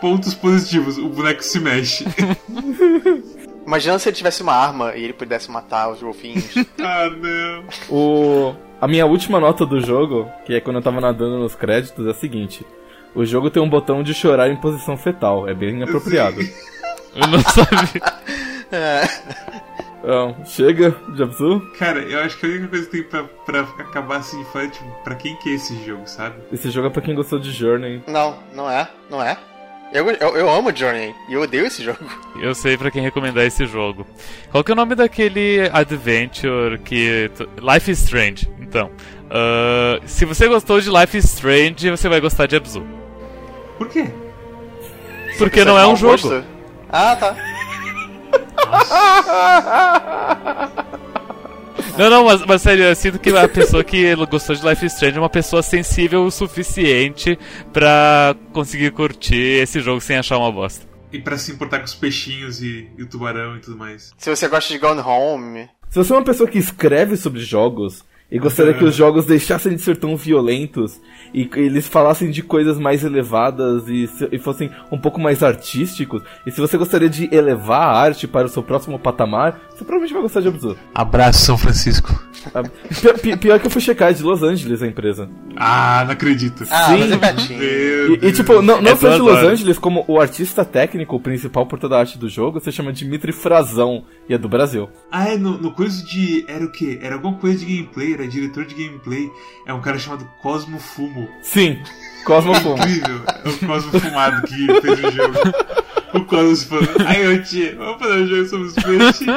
Pontos 0.05 0.35
positivos, 0.35 0.99
o 0.99 1.09
boneco 1.09 1.43
se 1.43 1.59
mexe. 1.59 2.05
Imagina 3.67 3.99
se 3.99 4.11
ele 4.11 4.17
tivesse 4.17 4.43
uma 4.43 4.53
arma 4.53 4.95
e 4.95 5.03
ele 5.03 5.15
pudesse 5.15 5.51
matar 5.51 5.91
os 5.91 6.03
golfinhos. 6.03 6.55
ah, 6.79 7.09
não. 7.09 7.65
O... 7.89 8.55
A 8.79 8.87
minha 8.87 9.07
última 9.07 9.41
nota 9.41 9.65
do 9.65 9.81
jogo, 9.81 10.31
que 10.45 10.53
é 10.53 10.61
quando 10.61 10.77
eu 10.77 10.83
tava 10.83 11.01
nadando 11.01 11.39
nos 11.39 11.55
créditos, 11.55 12.07
é 12.07 12.11
a 12.11 12.13
seguinte. 12.13 12.67
O 13.15 13.25
jogo 13.25 13.49
tem 13.49 13.63
um 13.63 13.69
botão 13.71 14.03
de 14.03 14.13
chorar 14.13 14.51
em 14.51 14.57
posição 14.57 14.95
fetal, 14.95 15.49
é 15.49 15.55
bem 15.55 15.83
apropriado. 15.83 16.39
Eu 17.17 17.27
não 17.27 17.41
sabia. 17.41 18.03
É. 18.71 19.09
Então, 20.01 20.37
chega 20.45 20.95
de 21.15 21.23
Abzu. 21.23 21.63
Cara, 21.79 22.01
eu 22.01 22.21
acho 22.21 22.39
que 22.39 22.45
a 22.45 22.49
única 22.51 22.69
coisa 22.69 22.85
que 22.85 22.91
tem 22.91 23.05
pra, 23.05 23.25
pra 23.47 23.61
acabar 23.61 24.17
assim 24.19 24.37
de 24.39 24.45
falar 24.51 24.67
é, 24.67 24.69
tipo, 24.69 24.91
pra 25.03 25.15
quem 25.15 25.35
que 25.37 25.49
é 25.49 25.55
esse 25.55 25.83
jogo, 25.83 26.07
sabe? 26.07 26.37
Esse 26.53 26.71
jogo 26.71 26.89
é 26.89 26.91
pra 26.91 27.01
quem 27.01 27.15
gostou 27.15 27.39
de 27.39 27.53
Journey. 27.53 28.03
Não, 28.07 28.37
não 28.53 28.71
é, 28.71 28.87
não 29.09 29.23
é. 29.23 29.39
Eu, 29.93 30.11
eu, 30.11 30.37
eu 30.37 30.51
amo 30.51 30.75
Journey 30.75 31.15
e 31.29 31.35
eu 31.35 31.43
odeio 31.43 31.67
esse 31.67 31.83
jogo. 31.83 31.99
Eu 32.43 32.53
sei 32.53 32.77
pra 32.77 32.91
quem 32.91 33.01
recomendar 33.01 33.45
esse 33.45 33.65
jogo. 33.65 34.05
Qual 34.51 34.65
que 34.65 34.73
é 34.73 34.75
o 34.75 34.77
nome 34.77 34.97
daquele 34.97 35.71
adventure 35.73 36.79
que. 36.79 37.31
Life 37.63 37.91
is 37.91 38.03
Strange. 38.03 38.51
Então, 38.61 38.91
ah, 39.31 40.01
se 40.05 40.25
você 40.25 40.49
gostou 40.49 40.81
de 40.81 40.91
Life 40.91 41.17
is 41.17 41.25
Strange, 41.25 41.91
você 41.91 42.09
vai 42.09 42.21
gostar 42.21 42.47
de 42.47 42.57
Abzu. 42.57 42.85
Por 43.79 43.89
quê? 43.89 44.07
Porque 45.39 45.65
não 45.65 45.79
é 45.79 45.87
um 45.87 45.97
jogo. 45.97 46.13
gosto? 46.13 46.45
Ah, 46.89 47.17
tá. 47.17 47.37
Não, 51.99 52.11
não, 52.11 52.25
mas, 52.25 52.45
mas 52.47 52.63
sério, 52.63 52.85
eu 52.85 52.95
sinto 52.95 53.19
que 53.19 53.31
a 53.31 53.49
pessoa 53.49 53.83
que 53.85 54.15
gostou 54.27 54.55
de 54.55 54.67
Life 54.67 54.85
is 54.87 54.93
Strange 54.95 55.17
é 55.17 55.21
uma 55.21 55.29
pessoa 55.31 55.63
sensível 55.63 56.25
o 56.25 56.31
suficiente 56.31 57.39
pra 57.73 58.35
conseguir 58.53 58.91
curtir 58.93 59.61
esse 59.63 59.81
jogo 59.81 60.01
sem 60.01 60.17
achar 60.17 60.39
uma 60.39 60.51
bosta. 60.53 60.87
E 61.13 61.19
pra 61.21 61.37
se 61.39 61.53
importar 61.53 61.79
com 61.79 61.85
os 61.85 61.95
peixinhos 61.95 62.61
e, 62.63 62.89
e 62.99 63.03
o 63.03 63.07
tubarão 63.09 63.57
e 63.57 63.61
tudo 63.61 63.77
mais. 63.77 64.13
Se 64.19 64.29
você 64.31 64.49
gosta 64.49 64.73
de 64.73 64.79
Gone 64.79 65.01
Home, 65.01 65.69
Se 65.89 65.97
você 65.99 66.13
é 66.13 66.17
uma 66.17 66.25
pessoa 66.25 66.49
que 66.49 66.59
escreve 66.59 67.17
sobre 67.17 67.41
jogos 67.41 68.05
e 68.31 68.39
gostaria 68.39 68.75
que 68.75 68.83
os 68.83 68.97
jogos 68.97 69.27
deixassem 69.27 69.77
de 69.77 69.83
ser 69.83 69.97
tão 69.97 70.17
violentos 70.17 71.01
e 71.33 71.49
eles 71.55 71.87
falassem 71.87 72.31
de 72.31 72.43
coisas 72.43 72.79
mais 72.81 73.05
elevadas 73.05 73.87
e, 73.87 74.09
se- 74.09 74.29
e 74.33 74.39
fossem 74.39 74.71
um 74.91 74.99
pouco 74.99 75.21
mais 75.21 75.43
artísticos, 75.43 76.23
e 76.45 76.51
se 76.51 76.61
você 76.61 76.77
gostaria 76.77 77.09
de 77.09 77.29
elevar 77.33 77.83
a 77.83 77.97
arte 78.01 78.27
para 78.27 78.47
o 78.47 78.49
seu 78.49 78.63
próximo 78.63 78.99
patamar, 78.99 79.61
você 79.75 79.85
provavelmente 79.85 80.13
vai 80.13 80.23
gostar 80.23 80.41
de 80.41 80.49
Abzu. 80.49 80.77
Abraço, 80.95 81.41
São 81.45 81.59
Francisco. 81.59 82.23
Ah, 82.55 82.63
pi- 82.63 83.19
pi- 83.21 83.37
Pior 83.39 83.59
que 83.59 83.67
eu 83.67 83.71
fui 83.71 83.81
checar, 83.81 84.11
é 84.11 84.13
de 84.13 84.23
Los 84.23 84.43
Angeles 84.43 84.83
a 84.83 84.87
empresa. 84.87 85.29
Ah, 85.57 86.03
não 86.05 86.13
acredito. 86.13 86.65
Ah, 86.71 86.87
Sim. 86.87 87.03
é. 87.03 87.57
Meu 87.59 88.15
E, 88.17 88.19
e, 88.29 88.33
tipo, 88.33 88.61
não, 88.63 88.81
não 88.83 88.91
É 88.93 88.97
só 88.97 89.09
de 89.15 89.19
Los 89.19 89.33
horas. 89.37 89.53
Angeles, 89.53 89.79
como 89.79 90.05
o 90.07 90.21
artista 90.21 90.65
técnico, 90.65 91.17
o 91.17 91.21
principal 91.21 91.67
por 91.67 91.79
toda 91.79 91.97
a 91.97 92.01
arte 92.01 92.19
do 92.19 92.29
jogo, 92.29 92.61
se 92.61 92.71
chama 92.71 92.93
Dimitri 92.93 93.33
Frazão, 93.33 94.05
e 94.29 94.35
é 94.35 94.39
do 94.39 94.49
Brasil. 94.49 94.89
Ah, 95.11 95.29
é, 95.29 95.37
no, 95.39 95.57
no 95.59 95.73
coisa 95.73 96.05
de. 96.05 96.45
Era 96.47 96.65
o 96.65 96.71
quê? 96.71 96.99
Era 97.03 97.15
alguma 97.15 97.35
coisa 97.39 97.59
de 97.59 97.65
gameplay, 97.65 98.13
era 98.15 98.29
diretor 98.29 98.65
de 98.67 98.75
gameplay. 98.75 99.29
É 99.67 99.73
um 99.73 99.81
cara 99.81 99.99
chamado 99.99 100.29
Cosmo 100.43 100.79
Fumo. 100.79 101.27
Sim, 101.43 101.79
Cosmo 102.27 102.55
Fumo. 102.57 102.77
Incrível. 102.77 103.23
É 103.45 103.49
o 103.49 103.67
Cosmo 103.67 103.99
Fumado 104.01 104.43
que 104.47 104.81
fez 104.83 104.99
o 105.03 105.11
jogo. 105.11 105.35
O 106.15 106.25
Cosmo 106.25 106.57
falando, 106.69 107.07
ai 107.07 107.27
ô 107.27 107.43
tia, 107.43 107.75
vamos 107.77 107.99
fazer 107.99 108.15
um 108.15 108.27
jogo 108.27 108.49
sobre 108.49 108.67
os 108.67 108.75
peixes. 108.75 109.21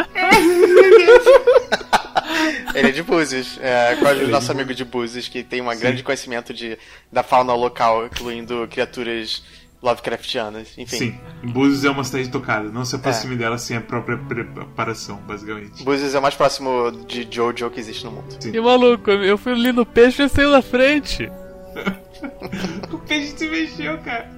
Ele 2.76 2.90
é 2.90 2.92
de 2.92 3.02
Búzios, 3.02 3.58
é, 3.62 3.98
o 4.24 4.28
nosso 4.28 4.52
amigo 4.52 4.74
de 4.74 4.86
Búzios, 4.86 5.28
que 5.28 5.44
tem 5.44 5.62
um 5.62 5.80
grande 5.80 6.04
conhecimento 6.04 6.54
de, 6.54 6.78
da 7.12 7.24
fauna 7.24 7.54
local, 7.56 8.06
incluindo 8.06 8.68
criaturas 8.70 9.44
Lovecraftianas, 9.82 10.78
enfim. 10.78 10.98
Sim, 10.98 11.20
Búzios 11.44 11.86
é 11.86 11.90
uma 11.90 12.04
cidade 12.04 12.30
tocada, 12.30 12.70
não 12.70 12.86
se 12.86 12.96
aproxime 12.96 13.36
dela 13.36 13.58
sem 13.58 13.78
a 13.78 13.82
própria 13.82 14.18
preparação, 14.18 15.18
basicamente. 15.18 15.84
Búzios 15.84 16.14
é 16.14 16.20
o 16.20 16.22
mais 16.22 16.36
próximo 16.36 16.92
de 17.08 17.28
Jojo 17.30 17.70
que 17.72 17.80
existe 17.80 18.06
no 18.06 18.12
mundo. 18.12 18.38
E 18.46 18.60
maluco, 18.60 19.10
eu 19.10 19.38
fui 19.38 19.54
ali 19.54 19.72
no 19.72 19.86
peixe 19.86 20.24
e 20.24 20.30
saiu 20.30 20.52
na 20.52 20.62
frente. 20.62 21.30
o 22.92 22.98
peixe 23.00 23.38
se 23.38 23.48
mexeu, 23.48 23.98
cara. 24.00 24.30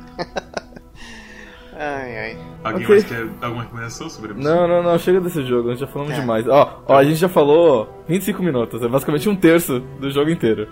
Ai, 1.82 2.18
ai. 2.18 2.38
Alguém 2.64 2.84
Ok. 2.84 2.90
mais 2.90 3.04
quer 3.06 3.26
alguma 3.42 3.64
recomendação 3.64 4.10
sobre 4.10 4.34
isso? 4.34 4.42
Não, 4.42 4.68
não, 4.68 4.84
não, 4.84 5.00
chega 5.00 5.22
desse 5.22 5.46
jogo, 5.46 5.70
nós 5.70 5.80
já 5.80 5.88
falamos 5.88 6.14
É. 6.14 6.20
demais. 6.20 6.46
Ó, 6.48 6.82
ó, 6.86 6.98
a 6.98 7.04
gente 7.06 7.16
já 7.16 7.30
falou 7.30 8.04
25 8.08 8.44
minutos, 8.44 8.84
é 8.84 8.88
basicamente 8.90 9.30
um 9.30 9.36
terço 9.36 9.80
do 10.00 10.12
jogo 10.12 10.30
inteiro. 10.30 10.68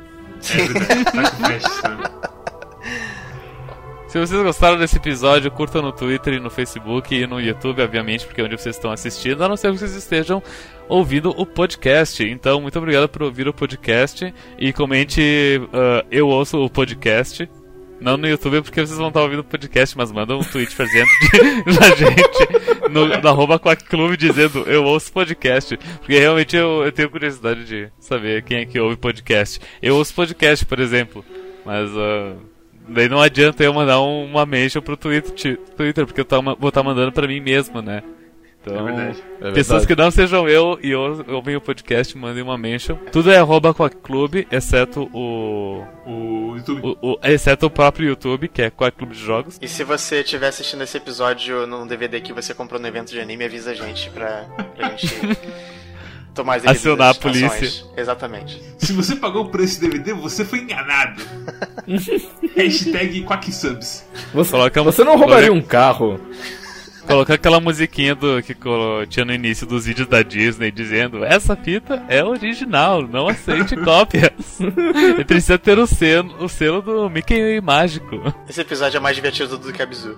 É 0.54 1.04
tá 1.06 1.32
também. 1.32 1.60
Se 4.08 4.18
vocês 4.20 4.42
gostaram 4.42 4.78
desse 4.78 4.98
episódio, 4.98 5.52
curtam 5.52 5.82
no 5.82 5.92
Twitter 5.92 6.36
e 6.36 6.40
no 6.40 6.50
Facebook 6.50 7.14
e 7.14 7.28
no 7.28 7.42
YouTube, 7.42 7.82
obviamente, 7.82 8.26
porque 8.26 8.40
é 8.40 8.44
onde 8.46 8.58
vocês 8.58 8.76
estão 8.76 8.90
assistindo, 8.90 9.44
a 9.44 9.50
não 9.50 9.58
ser 9.58 9.70
que 9.72 9.78
vocês 9.80 9.96
estejam 9.96 10.42
ouvindo 10.88 11.30
o 11.32 11.46
podcast. 11.46 12.24
Então, 12.24 12.62
muito 12.62 12.80
obrigado 12.80 13.10
por 13.10 13.24
ouvir 13.24 13.48
o 13.50 13.54
podcast 13.54 14.34
e 14.58 14.72
comente 14.72 15.62
ah, 15.74 16.06
eu 16.10 16.28
ouço 16.30 16.58
o 16.64 16.70
podcast. 16.70 17.50
Não 18.00 18.16
no 18.16 18.28
YouTube 18.28 18.62
porque 18.62 18.86
vocês 18.86 18.98
vão 18.98 19.08
estar 19.08 19.22
ouvindo 19.22 19.40
o 19.40 19.44
podcast, 19.44 19.98
mas 19.98 20.12
manda 20.12 20.36
um 20.36 20.44
tweet 20.44 20.74
fazendo 20.76 21.08
da 21.66 21.90
gente 21.96 22.90
no, 22.92 23.08
no 23.08 23.28
arroba 23.28 23.60
Clube 23.60 24.16
dizendo 24.16 24.60
eu 24.68 24.84
ouço 24.84 25.12
podcast. 25.12 25.78
Porque 26.00 26.18
realmente 26.20 26.56
eu, 26.56 26.84
eu 26.86 26.92
tenho 26.92 27.10
curiosidade 27.10 27.66
de 27.66 27.90
saber 28.00 28.44
quem 28.44 28.60
é 28.60 28.66
que 28.66 28.80
ouve 28.80 28.96
podcast. 28.98 29.60
Eu 29.82 29.96
ouço 29.96 30.14
podcast, 30.14 30.64
por 30.66 30.80
exemplo, 30.80 31.26
mas 31.66 31.90
ah, 31.98 32.36
daí 32.88 33.10
não 33.10 33.20
adianta 33.20 33.64
eu 33.64 33.74
mandar 33.74 34.00
um- 34.02 34.26
uma 34.26 34.46
mention 34.46 34.82
pro 34.82 34.96
Twitter, 34.96 35.58
Twitter 35.76 36.06
porque 36.06 36.22
eu 36.22 36.26
tá, 36.26 36.40
vou 36.40 36.70
estar 36.70 36.84
mandando 36.84 37.12
pra 37.12 37.28
mim 37.28 37.40
mesmo, 37.40 37.82
né? 37.82 38.04
Então, 38.72 38.88
É 38.88 38.92
verdade. 38.94 39.24
É 39.40 39.52
pessoas 39.52 39.68
verdade. 39.84 39.88
que 39.88 39.96
não 39.96 40.12
sejam 40.12 40.48
eu 40.50 40.80
e 40.82 40.94
ou- 40.96 41.24
ouvem 41.36 41.56
o 41.56 41.62
podcast, 41.62 42.18
mandem 42.18 42.42
uma 42.44 42.58
mention. 42.58 42.96
Tudo 43.12 43.32
é 43.32 43.38
arroba 43.38 43.74
Quack 43.74 43.96
Clube, 43.98 44.48
exceto 44.52 45.10
o, 45.14 45.84
O 46.06 46.56
YouTube. 46.56 46.82
o, 47.02 47.12
o- 47.14 47.20
exceto 47.24 47.66
o 47.66 47.70
próprio 47.70 48.08
YouTube, 48.10 48.48
que 48.48 48.62
é 48.62 48.70
Quack 48.70 48.98
Clube 48.98 49.14
de 49.16 49.20
Jogos. 49.24 49.58
E 49.62 49.68
se 49.68 49.84
você 49.84 50.22
estiver 50.22 50.48
assistindo 50.48 50.84
esse 50.84 50.98
episódio 50.98 51.66
num 51.68 51.86
DVD 51.88 52.20
que 52.22 52.34
você 52.34 52.54
comprou 52.54 52.80
no 52.80 52.88
evento 52.88 53.10
de 53.12 53.20
anime, 53.20 53.46
avisa 53.46 53.72
a 53.72 53.74
gente 53.74 54.10
pra, 54.10 54.46
pra 54.76 54.90
gente 54.90 55.08
tomar 56.34 56.56
as 56.58 56.62
devidas 56.64 56.82
Acionar 56.82 57.10
a 57.10 57.14
polícia. 57.16 57.86
Exatamente. 57.98 58.62
Se 58.78 58.94
você 58.94 59.16
pagou 59.16 59.46
por 59.50 59.60
esse 59.60 59.80
DVD, 59.82 60.14
você 60.14 60.46
foi 60.46 60.60
enganado. 60.60 61.22
Hashtag 62.56 63.24
QuackSubs. 63.24 64.06
Você, 64.34 64.52
Coloca- 64.52 64.84
você 64.84 65.04
não 65.04 65.18
roubaria 65.18 65.52
um 65.52 65.62
carro? 65.62 66.20
Colocar 67.08 67.36
aquela 67.36 67.60
musiquinha 67.60 68.14
do, 68.14 68.42
que 68.44 68.56
tinha 69.10 69.26
no 69.26 69.34
início 69.34 69.66
dos 69.66 69.86
vídeos 69.86 70.08
da 70.08 70.22
Disney 70.22 70.70
dizendo 70.72 71.24
essa 71.24 71.56
fita 71.56 72.04
é 72.10 72.24
original, 72.24 73.02
não 73.08 73.30
aceite 73.30 73.76
cópias. 73.82 74.60
e 75.18 75.24
precisa 75.24 75.58
ter 75.58 75.80
o 75.80 75.88
selo, 75.88 76.36
o 76.44 76.50
selo 76.50 76.82
do 76.82 77.10
Mickey 77.10 77.62
Mágico. 77.62 78.22
Esse 78.48 78.62
episódio 78.62 78.98
é 78.98 79.00
mais 79.00 79.16
divertido 79.16 79.58
do 79.58 79.72
que 79.72 79.82
Abzu. 79.82 80.18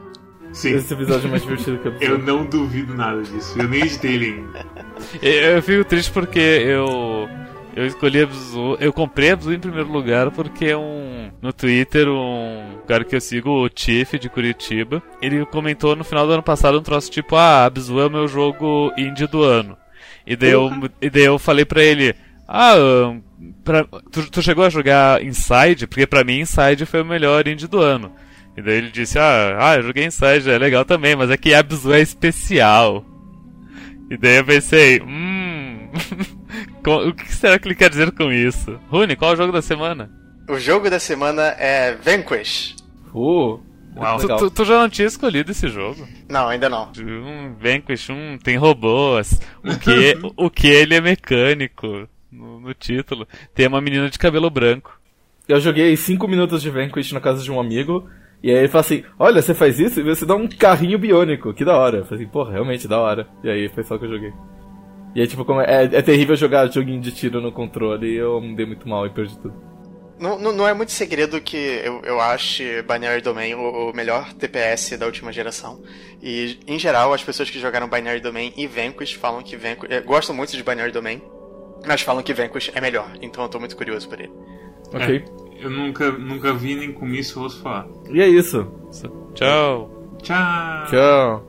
Sim. 0.52 0.74
Esse 0.76 0.94
episódio 0.94 1.28
é 1.28 1.30
mais 1.30 1.44
divertido 1.44 1.78
que 1.78 1.88
a 1.88 1.92
Eu 2.10 2.18
não 2.18 2.44
duvido 2.44 2.96
nada 2.96 3.22
disso. 3.22 3.54
Eu 3.60 3.68
nem 3.68 3.82
editei 3.84 4.14
ele 4.16 4.26
ainda. 4.26 4.66
Eu, 5.22 5.32
eu 5.32 5.62
fico 5.62 5.86
triste 5.86 6.12
porque 6.12 6.40
eu 6.40 7.30
eu 7.76 7.86
escolhi 7.86 8.22
a 8.22 8.24
Abzu, 8.24 8.78
eu 8.80 8.92
comprei 8.92 9.30
a 9.30 9.34
Abzu 9.34 9.54
em 9.54 9.60
primeiro 9.60 9.92
lugar 9.92 10.32
porque 10.32 10.66
é 10.66 10.78
um 10.78 11.32
no 11.42 11.54
Twitter 11.54 12.08
um 12.10 12.80
cara 12.88 13.04
que 13.04 13.16
eu 13.16 13.22
sigo, 13.22 13.50
o 13.52 13.70
Tiff 13.70 14.18
de 14.18 14.30
Curitiba, 14.30 15.02
ele 15.22 15.46
comentou 15.46 15.96
no 15.96 16.04
final 16.04 16.26
do 16.26 16.34
ano 16.34 16.44
passado 16.44 16.78
um 16.78 16.84
troço 16.84 17.12
tipo, 17.12 17.36
ah, 17.36 17.66
Abzu 17.66 18.00
é 18.00 18.08
o 18.08 18.12
meu 18.12 18.28
jogo 18.28 18.92
indie 18.98 19.28
do 19.28 19.44
ano. 19.44 19.78
E 20.26 20.36
daí 20.36 20.52
eu, 20.52 20.70
e 21.02 21.10
daí 21.10 21.24
eu 21.24 21.40
falei 21.40 21.66
pra 21.66 21.82
ele, 21.84 22.16
ah, 22.48 22.74
ahn, 22.74 23.22
pra- 23.64 23.86
tu, 24.12 24.30
tu 24.30 24.42
chegou 24.42 24.66
a 24.66 24.70
jogar 24.70 25.24
Inside? 25.24 25.88
Porque 25.88 26.08
pra 26.08 26.24
mim 26.24 26.40
Inside 26.40 26.86
foi 26.86 27.02
o 27.02 27.06
melhor 27.06 27.48
indie 27.48 27.68
do 27.68 27.80
ano. 27.80 28.12
E 28.58 28.62
daí 28.62 28.78
ele 28.78 28.92
disse, 28.92 29.18
ah, 29.18 29.58
ah 29.60 29.76
eu 29.78 29.84
joguei 29.84 30.06
Inside, 30.06 30.50
é 30.50 30.58
legal 30.58 30.84
também, 30.84 31.16
mas 31.16 31.30
é 31.32 31.38
que 31.38 31.54
Abzu 31.54 31.94
é 31.94 32.02
especial. 32.02 33.06
E 34.10 34.18
daí 34.18 34.38
eu 34.38 34.46
pensei, 34.46 35.02
hum. 35.02 35.90
o 36.86 37.14
que 37.14 37.34
será 37.34 37.58
que 37.60 37.68
ele 37.68 37.76
quer 37.76 37.90
dizer 37.90 38.12
com 38.12 38.32
isso? 38.32 38.80
Rune, 38.90 39.16
qual 39.16 39.32
é 39.32 39.34
o 39.34 39.38
jogo 39.38 39.52
da 39.52 39.62
semana? 39.62 40.10
O 40.48 40.58
jogo 40.58 40.90
da 40.90 41.00
semana 41.00 41.44
é 41.60 41.96
Vanquish. 41.96 42.76
Uh, 43.14 43.60
Uau. 43.96 44.18
Tu, 44.20 44.28
tu- 44.38 44.52
tu 44.52 44.66
já 44.66 44.80
não 44.80 44.90
tinha 44.90 45.08
escolhido 45.08 45.52
esse 45.52 45.68
jogo? 45.68 46.08
Não, 46.30 46.48
ainda 46.48 46.70
não. 46.70 46.92
Um 47.00 47.54
Vanquish, 47.60 48.10
um, 48.10 48.38
tem 48.38 48.56
robôs. 48.58 49.40
O 49.64 49.78
que, 49.78 50.18
o 50.38 50.50
que 50.50 50.68
ele 50.68 50.96
é 50.96 51.02
mecânico 51.02 52.08
no, 52.32 52.60
no 52.60 52.74
título. 52.74 53.28
Tem 53.54 53.68
uma 53.68 53.82
menina 53.82 54.10
de 54.10 54.18
cabelo 54.18 54.50
branco. 54.50 55.00
Eu 55.48 55.60
joguei 55.60 55.96
5 55.98 56.28
minutos 56.28 56.62
de 56.62 56.70
Vanquish 56.70 57.12
na 57.12 57.20
casa 57.20 57.44
de 57.44 57.52
um 57.52 57.60
amigo. 57.60 58.08
E 58.42 58.50
aí 58.52 58.58
ele 58.58 58.68
fala 58.68 58.82
assim: 58.82 59.04
Olha, 59.18 59.42
você 59.42 59.54
faz 59.54 59.80
isso 59.80 60.00
e 60.00 60.04
você 60.04 60.26
dá 60.26 60.36
um 60.36 60.48
carrinho 60.48 60.98
biônico. 60.98 61.54
Que 61.54 61.66
da 61.66 61.76
hora. 61.78 61.98
Eu 61.98 62.06
falei 62.06 62.24
assim: 62.24 62.32
Porra, 62.32 62.52
realmente 62.54 62.88
da 62.88 63.00
hora. 63.00 63.28
E 63.44 63.50
aí 63.50 63.68
foi 63.70 63.84
só 63.84 63.98
que 63.98 64.06
eu 64.06 64.10
joguei. 64.10 64.32
E 65.16 65.22
aí, 65.22 65.28
tipo, 65.28 65.44
como 65.44 65.62
é, 65.62 65.84
é 65.86 66.02
terrível 66.02 66.36
jogar 66.36 66.72
joguinho 66.72 67.02
de 67.02 67.12
tiro 67.12 67.42
no 67.42 67.52
controle. 67.52 68.08
E 68.08 68.16
eu 68.16 68.40
me 68.40 68.56
dei 68.56 68.66
muito 68.66 68.88
mal 68.88 69.06
e 69.06 69.10
perdi 69.10 69.38
tudo. 69.40 69.54
Não, 70.20 70.38
não, 70.38 70.52
não 70.52 70.68
é 70.68 70.74
muito 70.74 70.92
segredo 70.92 71.40
que 71.40 71.56
eu, 71.56 72.02
eu 72.04 72.20
ache 72.20 72.82
Binary 72.82 73.22
Domain 73.22 73.54
o, 73.54 73.90
o 73.90 73.96
melhor 73.96 74.34
TPS 74.34 74.98
da 74.98 75.06
última 75.06 75.32
geração. 75.32 75.82
E, 76.22 76.60
em 76.68 76.78
geral, 76.78 77.14
as 77.14 77.24
pessoas 77.24 77.50
que 77.50 77.58
jogaram 77.58 77.88
Binary 77.88 78.20
Domain 78.20 78.54
e 78.58 78.68
Vanquish 78.68 79.14
falam 79.14 79.42
que 79.42 79.56
Vanquish... 79.56 79.90
eh, 79.90 80.02
gostam 80.02 80.36
muito 80.36 80.56
de 80.56 80.62
Binary 80.62 80.92
Domain, 80.92 81.22
mas 81.88 82.02
falam 82.02 82.22
que 82.22 82.34
Vanquish 82.34 82.70
é 82.76 82.82
melhor. 82.82 83.10
Então 83.22 83.44
eu 83.44 83.50
tô 83.50 83.60
muito 83.60 83.78
curioso 83.78 84.10
por 84.10 84.20
ele. 84.20 84.34
Ok? 84.94 85.24
Eu 85.62 85.70
nunca, 85.70 86.12
nunca 86.12 86.54
vi 86.54 86.76
nem 86.76 86.92
comi, 86.92 87.24
só 87.24 87.42
ouço 87.42 87.62
falar. 87.62 87.88
E 88.10 88.22
é 88.22 88.28
isso. 88.28 88.68
Tchau. 89.34 90.18
Tchau! 90.22 90.86
Tchau. 90.90 91.49